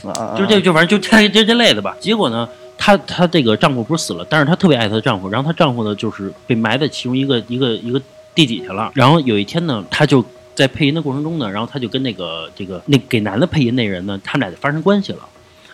[0.01, 1.97] 啊，就这就反正就这这这类的吧。
[1.99, 2.47] 结果呢，
[2.79, 8.01] 她她这个丈夫不是死了，但是她特别爱她的丈夫，然后她丈夫呢就是被埋在其中一个一个一个
[8.33, 8.89] 地底下了。
[8.95, 15.19] 然后有一天呢，她就在配音的过程中呢，然后她就跟那个这个那给男的配音那人呢，他们俩就发生关系了。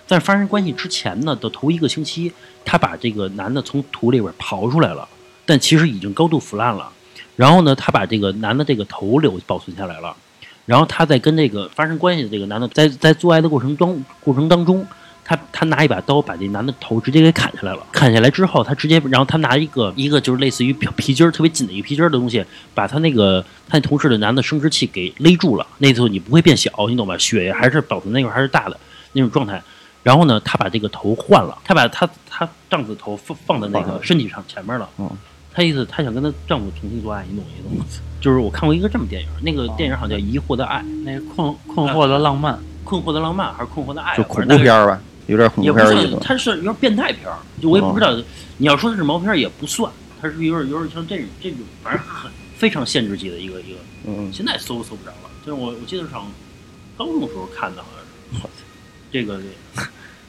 [0.07, 2.31] 在发生关系之前呢的头一个星期，
[2.65, 5.07] 她把这个男的从土里边刨出来了，
[5.45, 6.91] 但其实已经高度腐烂了。
[7.35, 10.15] 然后呢，她把这个男的这个头留保存下来了。
[10.65, 14.85] 然后她在跟这个发生关系的这个男的在在做爱的过程中过程当中，
[15.25, 17.79] 她她拿一把刀把这男的头直接给砍下来了。
[17.91, 25.67] 砍下来之后，他直接然后他拿一个一个就是类似于皮皮筋儿特别紧的一个皮筋儿的东西，把他那个他那同事的男的生殖器给勒住了。
[25.79, 27.17] 那时候你不会变小，你懂吧？
[27.17, 28.79] 血还是保存那块儿还是大的
[29.13, 29.61] 那种状态。
[30.03, 34.88] 然后呢，他把这个头换了，他把他他丈夫头放放在那个身体上前面了。
[34.99, 35.09] 嗯
[35.57, 37.85] 她意思他想跟他丈夫重新做爱，你懂意思吗？
[38.19, 44.17] 就是我看过一个这么电影，那个电影好像叫《疑惑的爱》，那个困困惑的浪漫，困惑的浪漫还是困惑的爱？
[44.17, 46.19] 就恐怖片儿吧，有点恐也不算，怖片儿意思。
[46.21, 48.15] 它是有点变态片儿，就我也不知道。
[48.57, 53.79] 你要说它是毛片儿也不算，它是有点有点像这种这种，反正很非常限制级的一个一个。
[54.07, 56.25] 嗯，现在搜都搜不着了，就是我我记得上
[56.97, 58.47] 高中的时候看的，好像是。
[59.11, 59.43] 这个这
[59.81, 59.88] 个，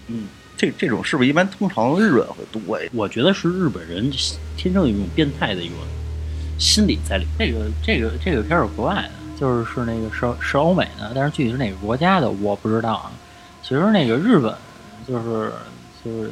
[0.09, 2.89] 嗯， 这这种是不是一般通常日本会多呀？
[2.93, 4.11] 我觉得是日本人
[4.57, 5.77] 天生有一种变态的一种
[6.59, 7.49] 心理在里面。
[7.51, 13.11] 这个这个这个片儿是国外的，就是是那个是是欧美的，但是具体是哪个国家的我不知道啊。
[13.63, 14.55] 其实那个日本
[15.07, 15.53] 就是
[16.05, 16.31] 就是，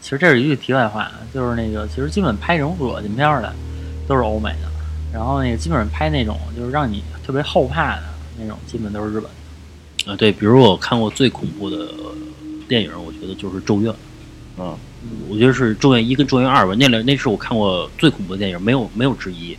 [0.00, 3.52] 其实这是一句题外话，就是那个其实基本拍这种恶心片儿的
[4.06, 4.68] 都是欧美的，
[5.12, 8.02] 然后那个基本上拍那种就是让你特别后怕的
[8.38, 10.12] 那种，基本都是日本的。
[10.12, 11.88] 啊，对，比如我看过最恐怖的
[12.68, 13.92] 电影，我觉得就是《咒怨》。
[14.58, 14.76] 嗯，
[15.28, 19.56] 我觉得是《咒怨一》跟《咒怨二》吧，那两那是我看过最恐怖的电影，没有没有之一。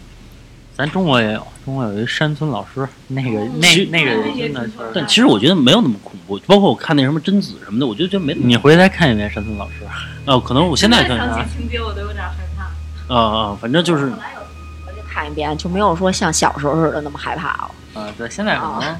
[0.75, 9.85] 咱中国也有，中国有一山村老师，那个那那个真的是，但其实我觉得没有那么恐怖，包括我看那什么贞子什么的，我觉得觉得没你回来看一遍山村老师。
[10.25, 13.13] 哦，可能我现在看啊想起情节我都有点害怕。
[13.13, 18.01] 啊，反正就是我就看一遍，就没有说像小时候似的那么害怕了。
[18.01, 18.95] 啊，对，现在可能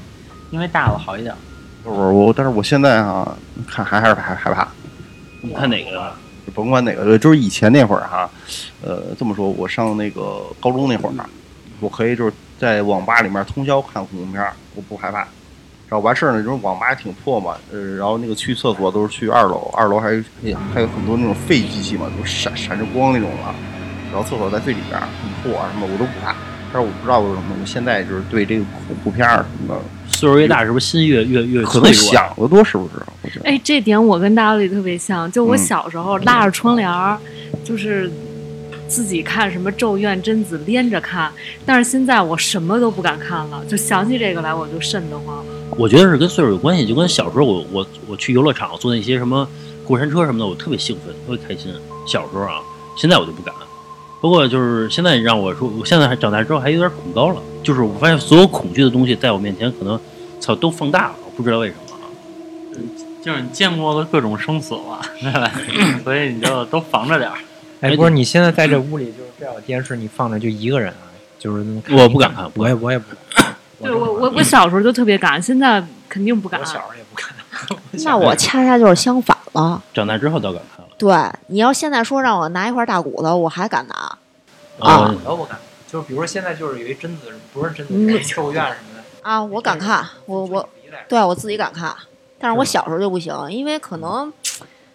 [0.50, 1.34] 因为大了好一点。
[1.82, 4.68] 我我但是我现在啊，看还还是害害怕。
[5.40, 6.14] 你看哪个啊？
[6.54, 8.30] 甭管哪个，就是以前那会儿哈，
[8.80, 11.12] 呃，这么说，我上那个高中那会儿，
[11.80, 15.18] 我可以就是在网吧里面通宵看恐怖片，我不害怕。
[15.86, 23.54] 然后完事儿呢，就是网吧也挺破嘛，呃，然后那个去厕所都是去二楼，二楼还有哎呀还有很多那种废机器嘛，都闪闪着光那种的。
[24.12, 26.34] 然后厕所在最里边儿，很破啊什么我都不怕。
[26.72, 31.92] 但是我不知道为什么，我现在就是对这个恐怖片儿什么的，岁数越大，是不是心越越越可能？
[31.92, 32.94] 想的多，是不是？
[33.22, 33.48] 我觉得。
[33.48, 37.16] 哎，这点我跟大李特别像，就我嗯小时候拉着窗帘儿，
[37.62, 38.10] 就是
[38.88, 41.32] 自己看什么《咒怨》《贞子》连着看，
[41.64, 45.44] 但是现在我什么都不敢看了，就想起这个来我就瘆得慌。
[45.76, 49.48] 我觉得是跟岁数有关系，就跟小时候我我我去游乐场坐那些什么
[49.84, 51.72] 过山车什么的，我特别兴奋，特别开心。
[52.06, 52.60] 小时候啊，
[52.96, 53.54] 现在我就不敢。
[54.20, 60.00] 不过就是现在让我说，我现在还长大之后还有点恐高了，就是我发现所有恐惧的东西在我面前可能
[60.40, 62.08] 操都放大了，我不知道为什么啊。
[63.22, 65.50] 就是你见过的各种生死了，对吧？
[66.04, 67.36] 所以你就都防着点儿。
[67.84, 73.54] 哎，不是，你现在在这屋里就是这有电视，你放着就一个人啊，就是我不敢看我也我也不敢。
[73.82, 76.64] 对我我我小时候就特别敢，现在肯定不敢我。
[76.64, 77.28] 小时候也不敢。
[78.04, 79.82] 那我恰恰就是相反了。
[79.92, 80.90] 长大之后倒敢看了。
[80.96, 81.14] 对，
[81.48, 84.18] 你要现在说让我拿一块大骨头，我还敢拿。
[84.78, 90.66] 呃啊我不敢，就是比如说现在就是有一贞子，不是贞子，咒怨什么的， 啊，我敢看，我我
[91.06, 91.94] 对我自己敢看，
[92.38, 94.32] 但是我小时候就不行，因为可能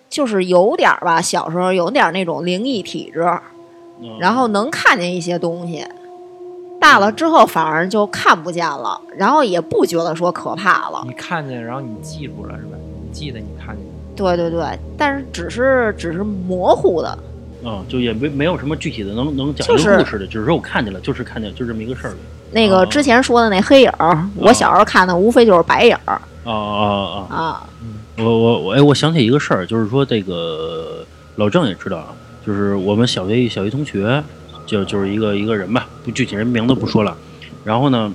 [0.09, 3.21] 就是有点儿吧，小时候有点儿那种灵异体质，
[4.01, 5.85] 嗯然后能看见一些东西。
[6.79, 11.03] 大了之后反而就看不见了，然后也不觉得说可怕了。
[11.05, 12.77] 你看见，然后你记住了是吧？
[13.03, 13.85] 你记得你看见。
[14.15, 14.63] 对对对，
[14.97, 17.17] 但是只是只是模糊的，
[17.63, 22.13] 嗯，就也没没有什么具体的能能讲一个故事的，只是说我看见了，就是看见就这么一个事儿。
[22.51, 27.35] 那哦个之前说的那黑影儿，我小时候看的无非就是白影儿啊啊啊！
[27.35, 27.69] 啊。
[28.19, 31.05] 我我我哎，我想起一个事儿，就是说这个
[31.37, 32.13] 老郑也知道啊，
[32.45, 34.21] 就是我们小学小学同学，
[34.65, 37.15] 就就是一个一个人吧，不具体人名字不说了。
[37.63, 38.13] 然后呢，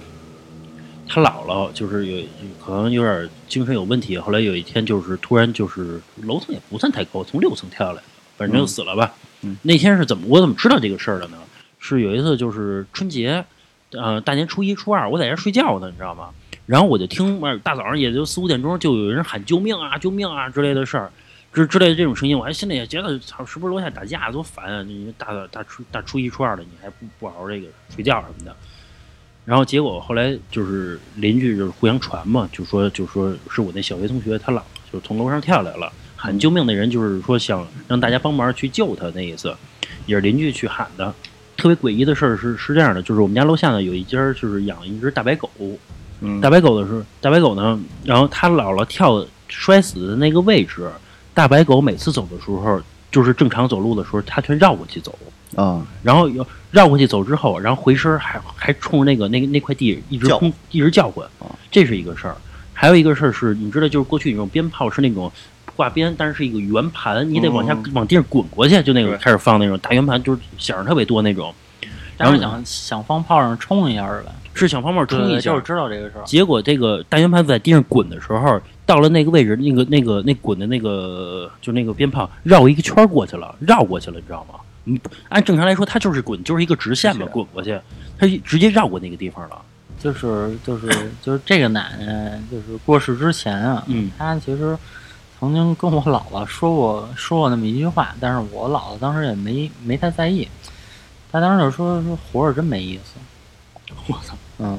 [1.08, 2.22] 他姥姥就是有
[2.64, 8.02] 可能有点精神有问题，后来有一天就是突然就是楼层也不算太高，从六层跳下来，
[8.36, 9.12] 反正就死了吧。
[9.42, 11.36] 嗯那天是怎么我怎么知道这个事儿的呢？
[11.78, 13.44] 是有一次就是春节，
[13.92, 16.30] 呃，大年初一初二，我在家睡觉呢，你知道吗？
[16.66, 21.10] 然后我就听，呃大早上也就四五点钟，就有人喊救命啊、救命啊之类的事儿，
[21.52, 24.82] 之之类的这种声音，我还心里也觉得，操，是不是楼下打架多烦啊？
[24.82, 28.56] 你大大初大初一初二的，你还不不好好这个睡觉什么的。
[29.44, 39.54] 然后结果后来就是邻居就是互相传嘛，就说就说是我那小学同学他姥就是从楼上跳下来了，喊救命的人就是说想让大家帮忙去救他那意思，
[40.06, 41.14] 也是邻居去喊的。
[41.58, 45.50] 特别诡异的事儿是是这样的，就是我们家楼下呢有一家就是养一只大白狗，
[46.24, 50.90] 嗯，大白狗的时候，大白狗呢，然后他姥姥跳摔死的那个位置，
[51.34, 55.16] 大白狗每次走的时候，就是正常走路的时候，它全绕过去走，
[55.54, 60.38] 啊，然后又绕过去走之后，然后回身还还冲那个那个那块地一直叫。
[60.38, 62.34] 轰一直叫唤啊，这是一个事儿。
[62.72, 65.30] 还有一个事儿是，你知道，就是过去那种鞭炮是那种
[65.76, 67.92] 挂鞭，但是是一个圆盘，你得往下、嗯。
[67.94, 71.54] 往地上滚过去，就那个开始放那种大圆盘，就是响儿特别多那种，
[72.16, 74.32] 但是想想放炮上冲一下是吧？
[74.54, 76.22] 是想方炮冲一下，就是知道这个事儿。
[76.24, 84.60] 结果这个大圆盘在地上滚的时候，到了那个位置，那个那个那滚的那个就那个鞭炮绕一个圈过去了，绕过去了，你知道吗？
[84.84, 87.78] 你按正常来说，它就是滚，就是一个直线嘛，滚过去，
[88.18, 89.58] 它直接绕过那个地方了。
[89.98, 90.86] 就是就是
[91.22, 94.76] 就是这个奶奶，就是过世之前啊，嗯她其实
[95.40, 100.46] 曾经跟我姥姥说过说过那么一句话，但是我姥姥当时也没没太在意，
[101.34, 103.14] 她当时就说说活着真没意思。
[104.06, 104.36] 我操！
[104.60, 104.78] 嗯，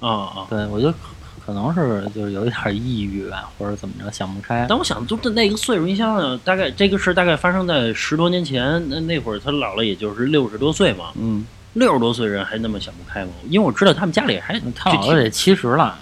[0.00, 0.46] 哦啊啊！
[0.50, 0.98] 对我觉得可
[1.46, 4.66] 可能是就是有一点抑郁吧，或者怎么着想不开。
[4.68, 13.30] 但我想，就那个岁数，你想想，大概这个事大概发生在十多年前，那那会儿他老了也就是六十多岁嘛，嗯，六十多岁人还那么想不开吗？
[13.48, 15.96] 因为我知道他们家里还他姥姥得七十了，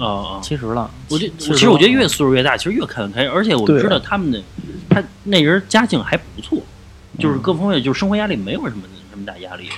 [0.00, 0.40] 啊啊！
[0.42, 0.90] 七十了。
[1.08, 4.42] 我觉七其实我觉得越岁数越大，其实越看得开，而且我知道他们的
[4.90, 6.60] 他那人家境还不错，
[7.20, 9.68] 就是各方面就是生活压力没有什么什么大压力，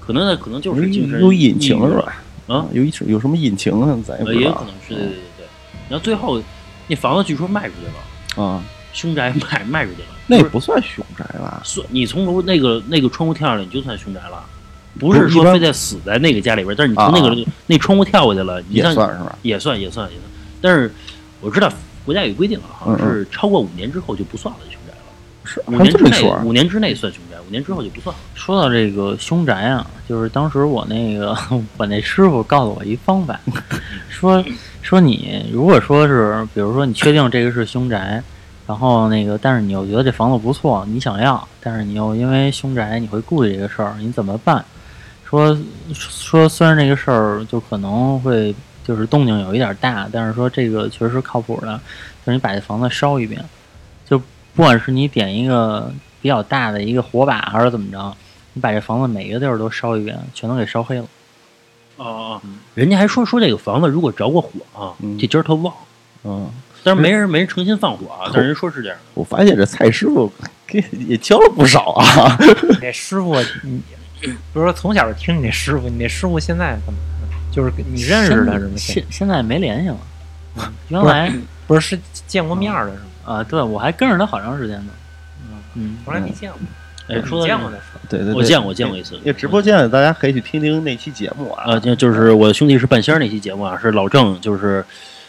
[0.00, 2.22] 可能呢可能就是精神有隐情是吧？
[2.48, 3.98] 啊，有一有什么隐情啊？
[4.06, 5.46] 咱也不知道呃也有可能是对对对对。
[5.88, 6.42] 然后最后
[6.88, 8.62] 那房子据说卖出去了，啊。
[8.94, 11.60] 凶宅卖卖出去了，那不是不算凶宅吧？
[11.62, 14.42] 算你从楼那个那个窗户跳下来，你就算凶宅了，
[14.98, 19.38] 不是说非得死在那个家里边，但是你从那个、啊那窗户跳过去了，你也算是吧？
[19.42, 20.22] 也算也算也算。
[20.60, 20.90] 但是
[21.40, 21.70] 我知道
[22.04, 24.80] 国家有规定了，好像嗯是超过五年之后就不算了凶
[25.66, 26.22] 五年之内？
[26.44, 28.20] 五年之内算凶宅，五年之后就不算了。
[28.34, 31.36] 说到这个凶宅啊，就是当时我那个
[31.76, 33.38] 我那师傅告诉我一方法，
[34.08, 34.44] 说
[34.82, 38.22] 说你如果说是，比如说你确定这个是凶宅，
[38.66, 44.64] 然后那个但是你又觉得这房子不错，你想要，但是你又因为凶宅你会顾虑这个事儿，你怎么办？
[45.24, 45.54] 说
[45.92, 51.78] 说虽然这个事儿就可能会就是动静有一点大，但是说这个确实是靠谱的，
[52.24, 53.46] 就是你把这房子烧一遍，就
[54.58, 55.88] 不管是你点一个
[56.20, 58.16] 比较大的一个火把，还是怎么着，
[58.54, 61.04] 你把这房子每一个地儿都烧一遍，全都给烧黑了。
[61.96, 62.42] 哦哦，
[62.74, 65.72] 人家还说说这个房子如果着过火啊，嗯这今儿特旺，
[66.24, 66.50] 嗯，
[66.82, 68.98] 但是没人没人诚心放火啊，但是人说是这样。
[69.14, 70.28] 我发现这蔡师傅
[70.66, 72.36] 给也教了不少啊。
[72.68, 73.80] 你这师傅，你
[74.20, 76.98] 比如说从小就听你那师傅，你那师傅现在怎么？
[77.52, 78.72] 就是你认识他是吗？
[78.76, 79.98] 现现在没联系了。
[80.88, 81.32] 原来
[81.68, 83.04] 不是是见过面儿的是吗？
[83.28, 84.92] 啊，对我还跟着他好长时间呢。
[85.74, 86.58] 嗯，从来没见过。
[87.08, 88.00] 哎，说到见过再说？
[88.08, 89.20] 对对对，我见过见过一次。
[89.22, 91.64] 那直播间大家可以去听听那期节目啊。
[91.66, 94.84] 呃，就就是我兄弟是半仙儿那期节目啊，是老郑，就是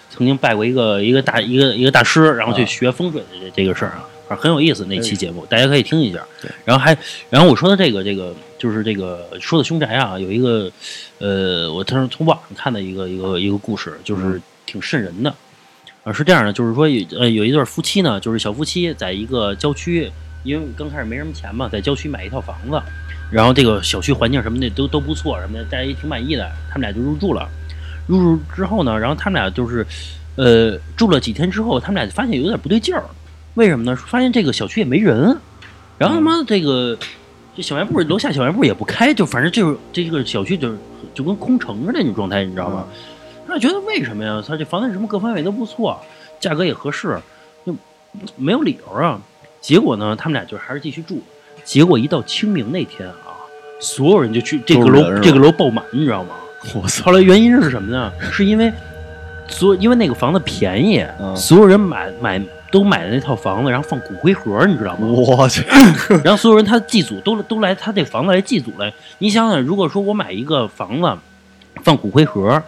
[0.09, 6.49] 曾经拜过一个一个大一个一个大师，然后去啊学风水的这这个事儿啊，反正很有意思那期节目，大家可以听一下对。
[6.65, 6.97] 然后还，
[7.29, 10.71] 然后我说的这个这个就是这个说的凶宅啊，有一个
[11.19, 15.33] 呃，我当时从网上看的一个一个一个故事，就是挺瘆人的。
[16.03, 20.09] 啊，是这样的，就是说有呃有一对夫妻呢，就是小夫妻在一个郊区，
[20.43, 22.81] 因为刚开始没什么钱嘛，在郊区买一套房子，
[23.29, 27.47] 然后这个小区环境什么的都都不错，什么的，大家也挺满意的，他们俩就入住了。
[28.07, 29.85] 入住之后呢，然后他们俩就是，
[30.35, 33.03] 呃，住了几天之后，他们俩就发现有点不对劲儿，
[33.55, 33.95] 为什么呢？
[33.95, 35.38] 发现这个小区也没人，
[35.97, 36.97] 然后他妈的这个
[37.55, 40.73] 这小卖部楼下小卖部也不开，就反正就是这个小区就
[41.13, 42.85] 就跟空城似的那种状态，你知道吗？
[43.49, 44.43] 他觉得为什么呀？
[44.45, 45.99] 他这房子什么各方面都不错，
[46.39, 47.19] 价格也合适，
[47.65, 47.75] 就
[48.35, 49.19] 没有理由啊。
[49.59, 51.21] 结果呢，他们俩就还是继续住。
[51.65, 53.35] 结果一到清明那天啊，
[53.79, 56.35] 所有人就去这个楼这个楼爆满，你知道吗？
[56.75, 57.05] 我操！
[57.05, 58.12] 后来原因是什么呢？
[58.31, 58.71] 是因为
[59.47, 65.07] 所因为那个房子便宜，嗯所有人买买都买的那套房子，然后放骨灰盒，你知道吗？
[65.07, 65.63] 我去，
[66.23, 68.91] 然后所有人他祭祖都都来他这房子来祭祖来。
[69.19, 71.17] 你想想，如果说我买一个房子
[71.83, 72.62] 放骨灰盒，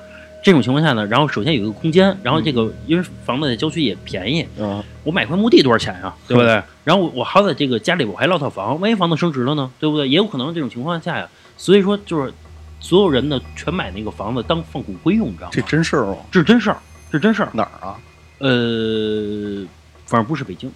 [0.43, 6.61] 这种情况下呢，然后首先有一个空间，然后这个因为房子在郊区也便宜，啊，我买块墓地多少钱呀、对不对？
[6.83, 10.07] 然后我我好歹这个家里我还落套房，万一房子升值了呢，对不对？
[10.07, 12.33] 也有可能这种情况下呀，所以说就是
[12.79, 15.51] 所有人呢全买那个房子当放骨灰用，你知道吗？
[15.53, 16.17] 这真事儿吗？
[16.31, 16.77] 这是真事儿，
[17.11, 17.49] 这是真事儿。
[17.53, 17.95] 哪儿啊？
[18.39, 19.63] 呃，
[20.07, 20.71] 反正不是北京，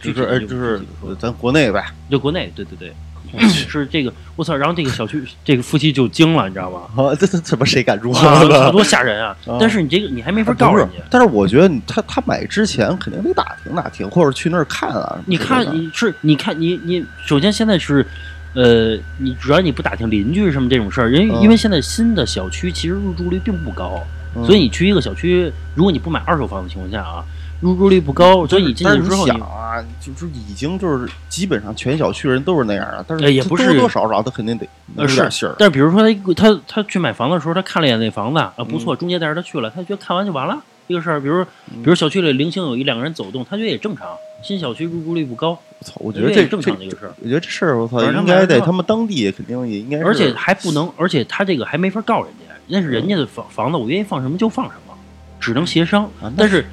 [0.00, 0.80] 就是哎，就是
[1.18, 1.84] 咱国内呗。
[2.10, 2.94] 就国内，对对对，
[3.40, 4.54] 是这个，我操！
[4.54, 6.80] 然后这个小区这个夫妻就惊了，你知道吗？
[6.96, 9.56] 啊，这这怎么谁敢住啊， 多吓人啊啊！
[9.58, 15.18] 但是你这个你还没法告人家，，但是我觉得你他他买之前肯定得打听打听，或者去那儿看啊。
[15.26, 18.06] 你看你是你看你你首先现在是。
[18.54, 24.06] 呃，你主要你不打听邻居什么这种事儿，因为、嗯因为现在新的小区其实入住率并不高，
[24.36, 27.24] 嗯所以你去一个小区，如果你不买二手房的情况下啊，
[27.62, 35.54] 入住率不高，所以你进去之后想啊，就是已经就是基本上全小区人都是那样啊，但是也不是多多少少他肯定得呃是有点信儿。
[35.58, 41.20] 但是比如说他他他去买房的时候，他看了一眼那房子啊不嗯错，中介带着他去了，他觉得看完就完了这个事儿。
[41.20, 44.08] 比如比如小区里零星有一两个人走动，他觉得也正常。
[44.42, 54.94] 新小区入住率不高，我操，我觉得这也正常的这一个事儿，我觉得这事儿我操应该在他们当地肯定也应该是，而且还不能，而且他这个还没法告人家，那是人家的房房子，我愿意放什么就放什么，
[55.38, 56.32] 只能协商啊。
[56.36, 56.66] 但是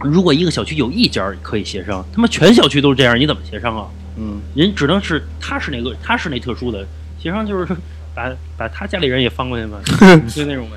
[0.00, 3.86] 如果一个小区有一家可以协商，他妈全小区都是这样，你怎么协商啊？
[4.16, 6.86] 嗯，人只能是他是那个他是那特殊的，
[7.18, 7.76] 协商就是
[8.14, 9.78] 把把他家里人也翻过去嘛，
[10.28, 10.76] 就那种呗。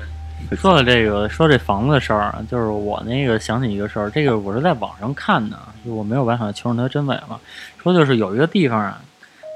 [0.56, 7.40] 说到这个，说这房子的事儿啊，就是我那个想起一个事儿，这个我是在网上看的，就我没有办法求证它真伪了。
[7.82, 9.00] 说就是有一个地方啊，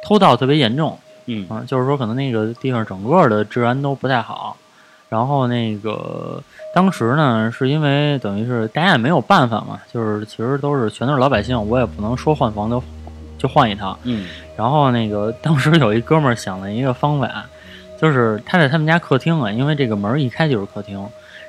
[0.03, 4.57] 偷盗特别严重嗯啊，就是说可能那个地方整个的治安都不太好。
[5.11, 6.43] 然后那个
[6.75, 12.83] 当时呢，是因为等于是大家也没有办法嘛，就是其实都是全都是老百姓，我也不能说换房就
[13.39, 13.99] 就换一套。
[14.05, 17.47] 嗯然后那个当时有一哥们儿想了一个方法，
[18.01, 21.05] 就是他在他们家客厅啊，因为这个门儿一开就是客厅，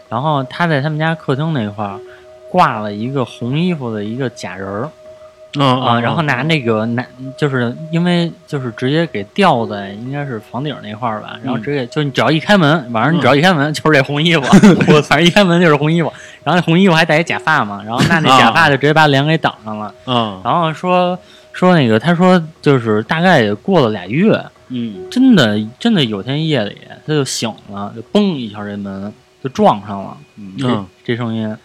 [0.07, 1.99] 然后他在他们家客厅那块儿
[2.49, 4.89] 挂了一个红衣服的一个假人儿
[5.57, 7.03] 啊啊，然后拿那个拿
[7.35, 14.41] 就是因为就是直接给吊在应该是房顶那块儿吧，然后直接就你只要一开门，晚上你只要一开门就是这红衣服，
[14.93, 20.39] 我反正一开门就是红衣服，然后那红衣服还戴一假发嘛，然后那那假发就直接把脸给挡上了，嗯。
[20.43, 21.17] 然后说
[21.51, 24.39] 说那个他说就是大概也过了俩月。
[24.67, 25.09] 嗯。
[25.09, 26.77] 真的真的有天夜里
[27.07, 29.11] 他就醒了，就嘣一下这门
[29.43, 30.17] 就撞上了，
[30.59, 31.57] 这、嗯这声音，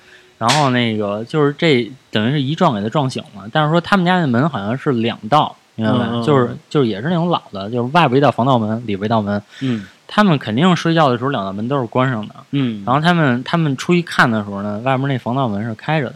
[0.46, 6.08] 然后那个就是这等于是一撞给他撞醒了，但是说他们家那门好像是两道，明白吧？
[6.10, 16.14] 嗯嗯就是就是也是那种老的，就是外边一道防盗门，里边一道门，嗯他们肯定睡觉的时候两道门都是关上的，嗯，然后他们他们出去看的时候呢，外面那防盗门是开着的。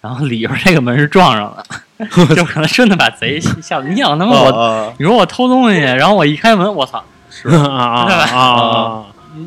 [0.00, 1.64] 然后里边这个门是撞上了，
[2.36, 3.88] 就可能真的把贼吓得。
[3.88, 7.02] 你想他妈我啊你说我偷东西，然后我一开门，我操！
[7.48, 9.04] 啊啊啊啊！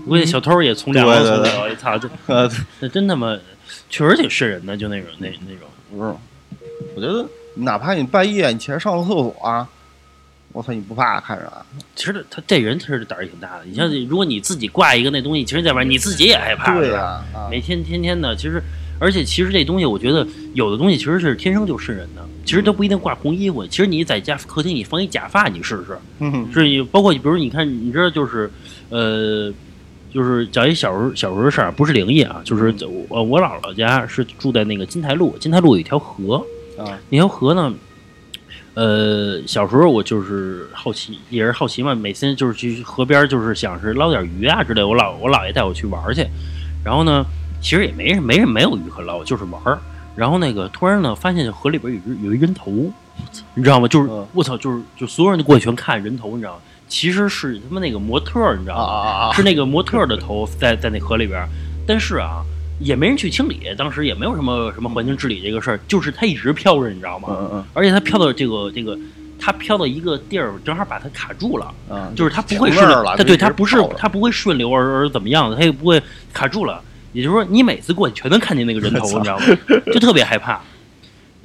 [0.07, 1.95] 估计小偷也从两楼从了，我操，
[2.81, 3.37] 这真他妈
[3.89, 5.67] 确实挺瘆人的，就那种那那种。
[5.91, 6.13] 不是，
[6.95, 9.67] 我觉得哪怕你半夜你起来上个厕所啊，
[10.51, 11.65] 我操，你不怕看着啊？
[11.95, 13.65] 其实他这人其实胆儿挺大的。
[13.65, 18.61] 你像如果你自己挂一个那东西，其实在外面你自己也害怕，对呀，啊每天天天的，其实
[18.99, 22.25] 而且其实这东西，我觉得有的东西其实是天生就瘆人的。
[22.45, 25.97] 其实都不一定挂红衣服，其实你在家客厅你放一假发，你试试。
[26.19, 28.49] 嗯是你包括比如你看，你知道就是，
[28.87, 29.51] 呃，
[30.13, 32.73] 就是讲一小时候小时候的事儿，不是灵异啊，就是
[33.09, 36.43] 我我姥姥家是住在那个金台路，金台路有一条河，
[36.77, 37.73] 啊那条河呢，
[38.73, 44.87] 呃，小时候我就是好奇，也是好奇嘛，每次就是去河边，就是想是捞点鱼啊之类的。
[44.87, 46.25] 我姥我姥爷带我去玩儿去，
[46.83, 47.25] 然后呢，
[47.61, 49.79] 其实也没没什没有鱼可捞，就是玩儿。
[50.15, 52.71] 然后那个突然呢，发现河里边有一有一人头，
[53.53, 53.87] 你知道吗？
[53.87, 56.59] 就是嗯我操，就是就所有人都过去全看人头，你知道吗？
[56.87, 59.09] 其实是他妈那个模特，你知道啊吗？
[59.09, 59.33] 啊啊！
[59.33, 61.47] 是那个模特的头在在那河里边，
[61.85, 62.43] 但是啊，
[62.79, 67.27] 也没人去清理，当时也没有什么什么环境治理这个事儿，就是它一直飘着，你知道吗？
[67.31, 68.97] 嗯嗯而且它飘到这个这个，
[69.39, 71.73] 它飘到一个地儿，正好把它卡住了，
[72.15, 76.01] 就是它不会顺流，停那儿了，它对它不是泡着它不会顺流而而怎么样的，它也不会
[76.33, 76.81] 卡住了。
[77.13, 79.45] 也就是说，你每次过去全能看见那个人头， 你知道吗？
[79.91, 80.61] 就特别害怕。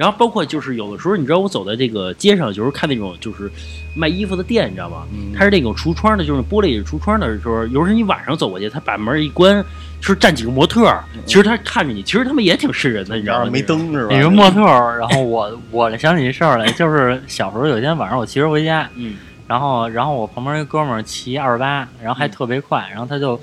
[0.03, 3.49] 然后包括就是有的时候，你知道我走在这个街上，有时候看那种就是
[3.95, 5.07] 卖衣服的店，你知道吗？
[5.15, 9.65] 嗯它是那种橱窗的，就是玻璃橱窗的时候，有时候你晚上走过去，他把门一关，
[10.01, 10.93] 就是站几个模特，
[11.25, 13.39] 其实他看着你，其实他们也挺瘆人的，你知道吗？
[13.43, 14.09] 然后没灯是吧？
[14.11, 14.61] 那个模特，
[14.99, 19.15] 然后我我想起一事儿来，就是小时候有一天晚上我骑车回家，嗯
[19.47, 23.39] 然后然后我旁边一哥们儿骑二十八，然后还特别快，然后他就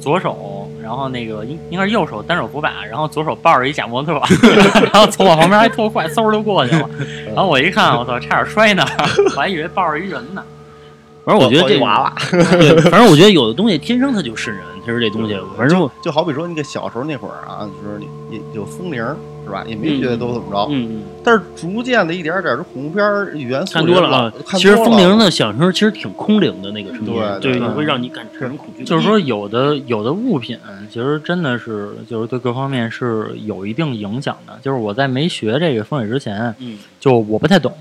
[0.00, 4.20] 左手，然后那个应应该是右手单手扶把，然后左手抱着一假模特，
[4.92, 6.88] 然后从我旁边还特快，嗖就过去了，
[7.28, 8.88] 然后我一看，我操，差点摔那儿，
[9.26, 10.42] 我还以为抱着一人呢。
[11.22, 19.14] 反正我觉得这个娃娃，对，反正我觉得有的东西天生它就是人，其实这东西，反正我就好比说那个小时候那会儿啊，就是有有风铃儿
[19.44, 19.64] 是吧？
[19.66, 28.84] 也没觉得都怎么着，嗯嗯，但是逐渐的一点点，这恐怖片儿元素看多了啊其实风铃的响声其实挺空灵的那个声音，对对，对会让你感产生恐惧。
[28.84, 34.58] 就是说，有的有的物品，其实真的是就是对各方面是有一定影响的。
[34.62, 37.72] 就是我在没学这个风水之前，嗯就我不太懂。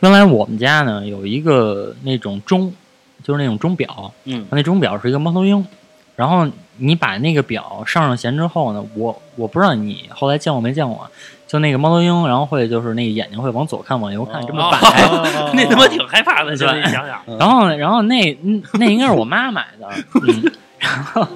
[0.00, 2.72] 原来我们家呢有一个那种钟，
[3.22, 5.64] 就是那种钟表，嗯那钟表是一个猫头鹰。
[6.16, 6.46] 然后
[6.78, 11.08] 你把那个表上上弦之后呢，我我不知道你后来见过没见过，
[11.46, 14.78] 就那个猫头鹰，然后会就是那个眼睛会往左看往右看，这么摆。
[14.78, 19.88] 哦那他妈挺害怕的，现在对想想，然后呢，然后那嗯那应该是我妈买的，
[20.22, 21.28] 嗯，然后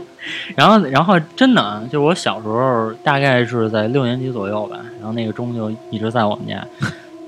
[0.56, 6.66] 然后然后真的啊就我小时候大概是在六年级左右吧，然后那个钟就一直在我们家，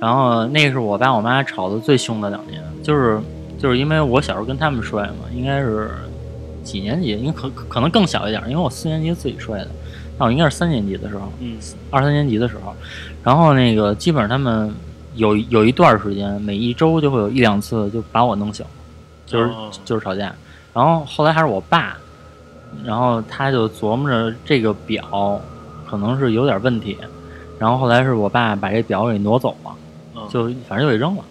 [0.00, 3.20] 然后那是我爸我妈吵得最凶的两年，就是
[3.58, 5.90] 就是因为我小时候跟他们睡嘛，应该是
[6.62, 9.68] 几年级，因为可可能更小一点，因为我四年级自己睡的，
[10.18, 11.58] 那我应该是三年级的时候，嗯
[11.90, 12.74] 二三年级的时候，
[13.22, 14.74] 然后那个基本上他们
[15.14, 18.64] 有有一段时间，每一周就会有一两次就把我弄醒，
[19.26, 20.34] 就是、哦就是吵架。
[20.74, 21.96] 然后后来还是我爸，
[22.84, 25.40] 然后他就琢磨着这个表
[25.86, 26.96] 可能是有点问题，
[27.58, 29.70] 然后后来是我爸把这表给挪走了，
[30.16, 31.24] 嗯就反正就给扔了。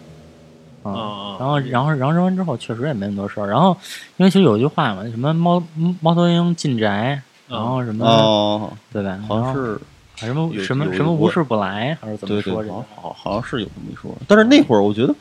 [0.84, 0.91] 啊。
[0.91, 3.47] 啊然后，然后，然后扔完之后，确实也没那么多事儿。
[3.47, 3.75] 然后，
[4.17, 5.61] 因为其实有一句话嘛，什么猫
[5.99, 9.19] 猫头鹰进宅，然后什么、哦，对吧？
[9.27, 9.79] 好像是
[10.17, 12.75] 什么什么什么无事不来，还是怎么对对，说这个？
[12.75, 14.15] 好好好像是有这么一说。
[14.27, 15.15] 但是那会儿我觉得，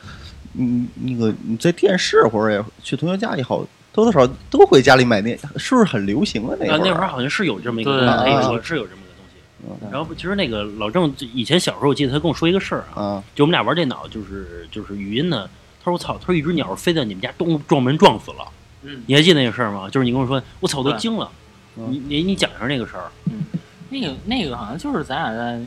[0.58, 6.80] 嗯，那个你在电视或者也去同学家也好，多多少少都会家里买那，是不是很流行啊那会啊，儿？
[6.84, 9.36] 那会儿好像是有这么一个对东西，可以啊说是有这么个东西。
[9.82, 15.48] 嗯然后其实那个老郑以前小时候，我记得他跟我说一个事儿啊，啊，就我们俩玩电脑，就是就是语音呢。
[15.80, 18.46] 他说：“我操！”他说一只鸟飞在你们家，东撞门撞死了。
[18.82, 19.88] 嗯，你还记得那个事儿吗？
[19.90, 21.30] 就是你跟我说，我操，我都惊了。
[21.76, 23.10] 嗯你你你讲一下那个事儿。
[23.90, 25.60] 那个那个好像就是咱俩在，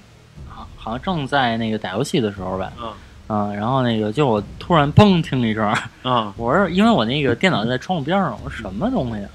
[0.47, 2.71] 好好像正在那个打游戏的时候呗。
[2.79, 2.93] 嗯
[3.27, 5.65] 嗯，然后那个就我突然砰听一声，
[6.03, 9.29] 啊我说因为我那个电脑在窗户边上，我说什么东西啊？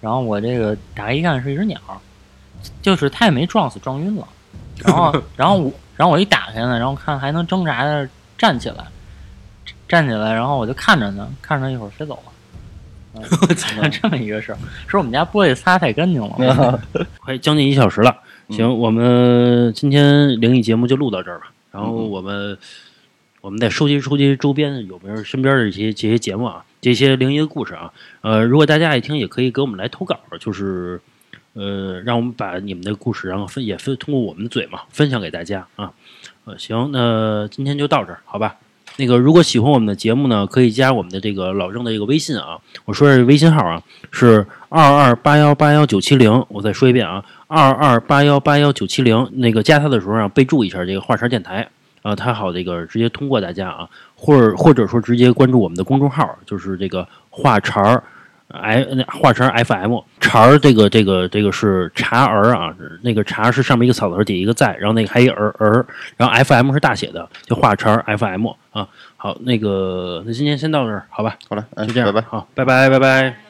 [0.00, 1.80] 然后我这个打开一看是一只鸟，
[2.82, 4.28] 就是它也没撞死，撞晕了。
[4.76, 8.86] 然后 然后我然后我一打开呢，然后看还能挣扎的站起来，
[9.90, 12.32] 站起来，然后我就看着呢，看着一会儿飞走了。
[13.12, 13.20] 嗯
[13.90, 16.80] 这么一个事儿，是我们家玻璃擦太干净了。
[17.18, 18.16] 快将近一小时了。
[18.50, 21.50] 行，我们今天灵异节目就录到这儿吧。
[21.72, 22.56] 然后我们、
[23.40, 27.92] 我们再收集收集周边有没有身边的一些这些节目啊，这些灵异的故事啊。
[28.20, 31.00] 呃，如果大家爱听，也可以给我们来投稿，就是
[31.54, 35.92] 呃，让我们把你们的故事，然后分也分通过我们的嘴嘛，分享给大家啊。
[36.44, 38.54] 呃，行，那今天就到这儿，好吧？
[39.00, 42.58] 那个，如果喜欢我们的节目呢，可以加我们的这个老郑的这个微信啊。
[42.84, 46.44] 我说是微信号啊，是二二八幺八幺九七零。
[46.48, 49.26] 我再说一遍啊，二二八幺八幺九七零。
[49.32, 51.66] 那个加他的时候啊，备注一下这个话茬电台
[52.02, 58.02] 啊，他好这个直接通过大家啊，或者或者说直接关注我们的公众号，就是这个话茬。
[58.52, 65.86] 哎，那画成 FM 茬儿这个这个这个是茶儿啊，那个茶是上面一个草字底下一个在，然后那个还一儿儿，
[66.16, 68.88] 然后 FM 是大写的，就话茬儿 FM 啊。
[69.16, 71.36] 好，那个那今天先到这儿，好吧？
[71.48, 72.26] 好了，哎就这样，拜拜。
[72.28, 73.49] 好，拜拜，拜拜。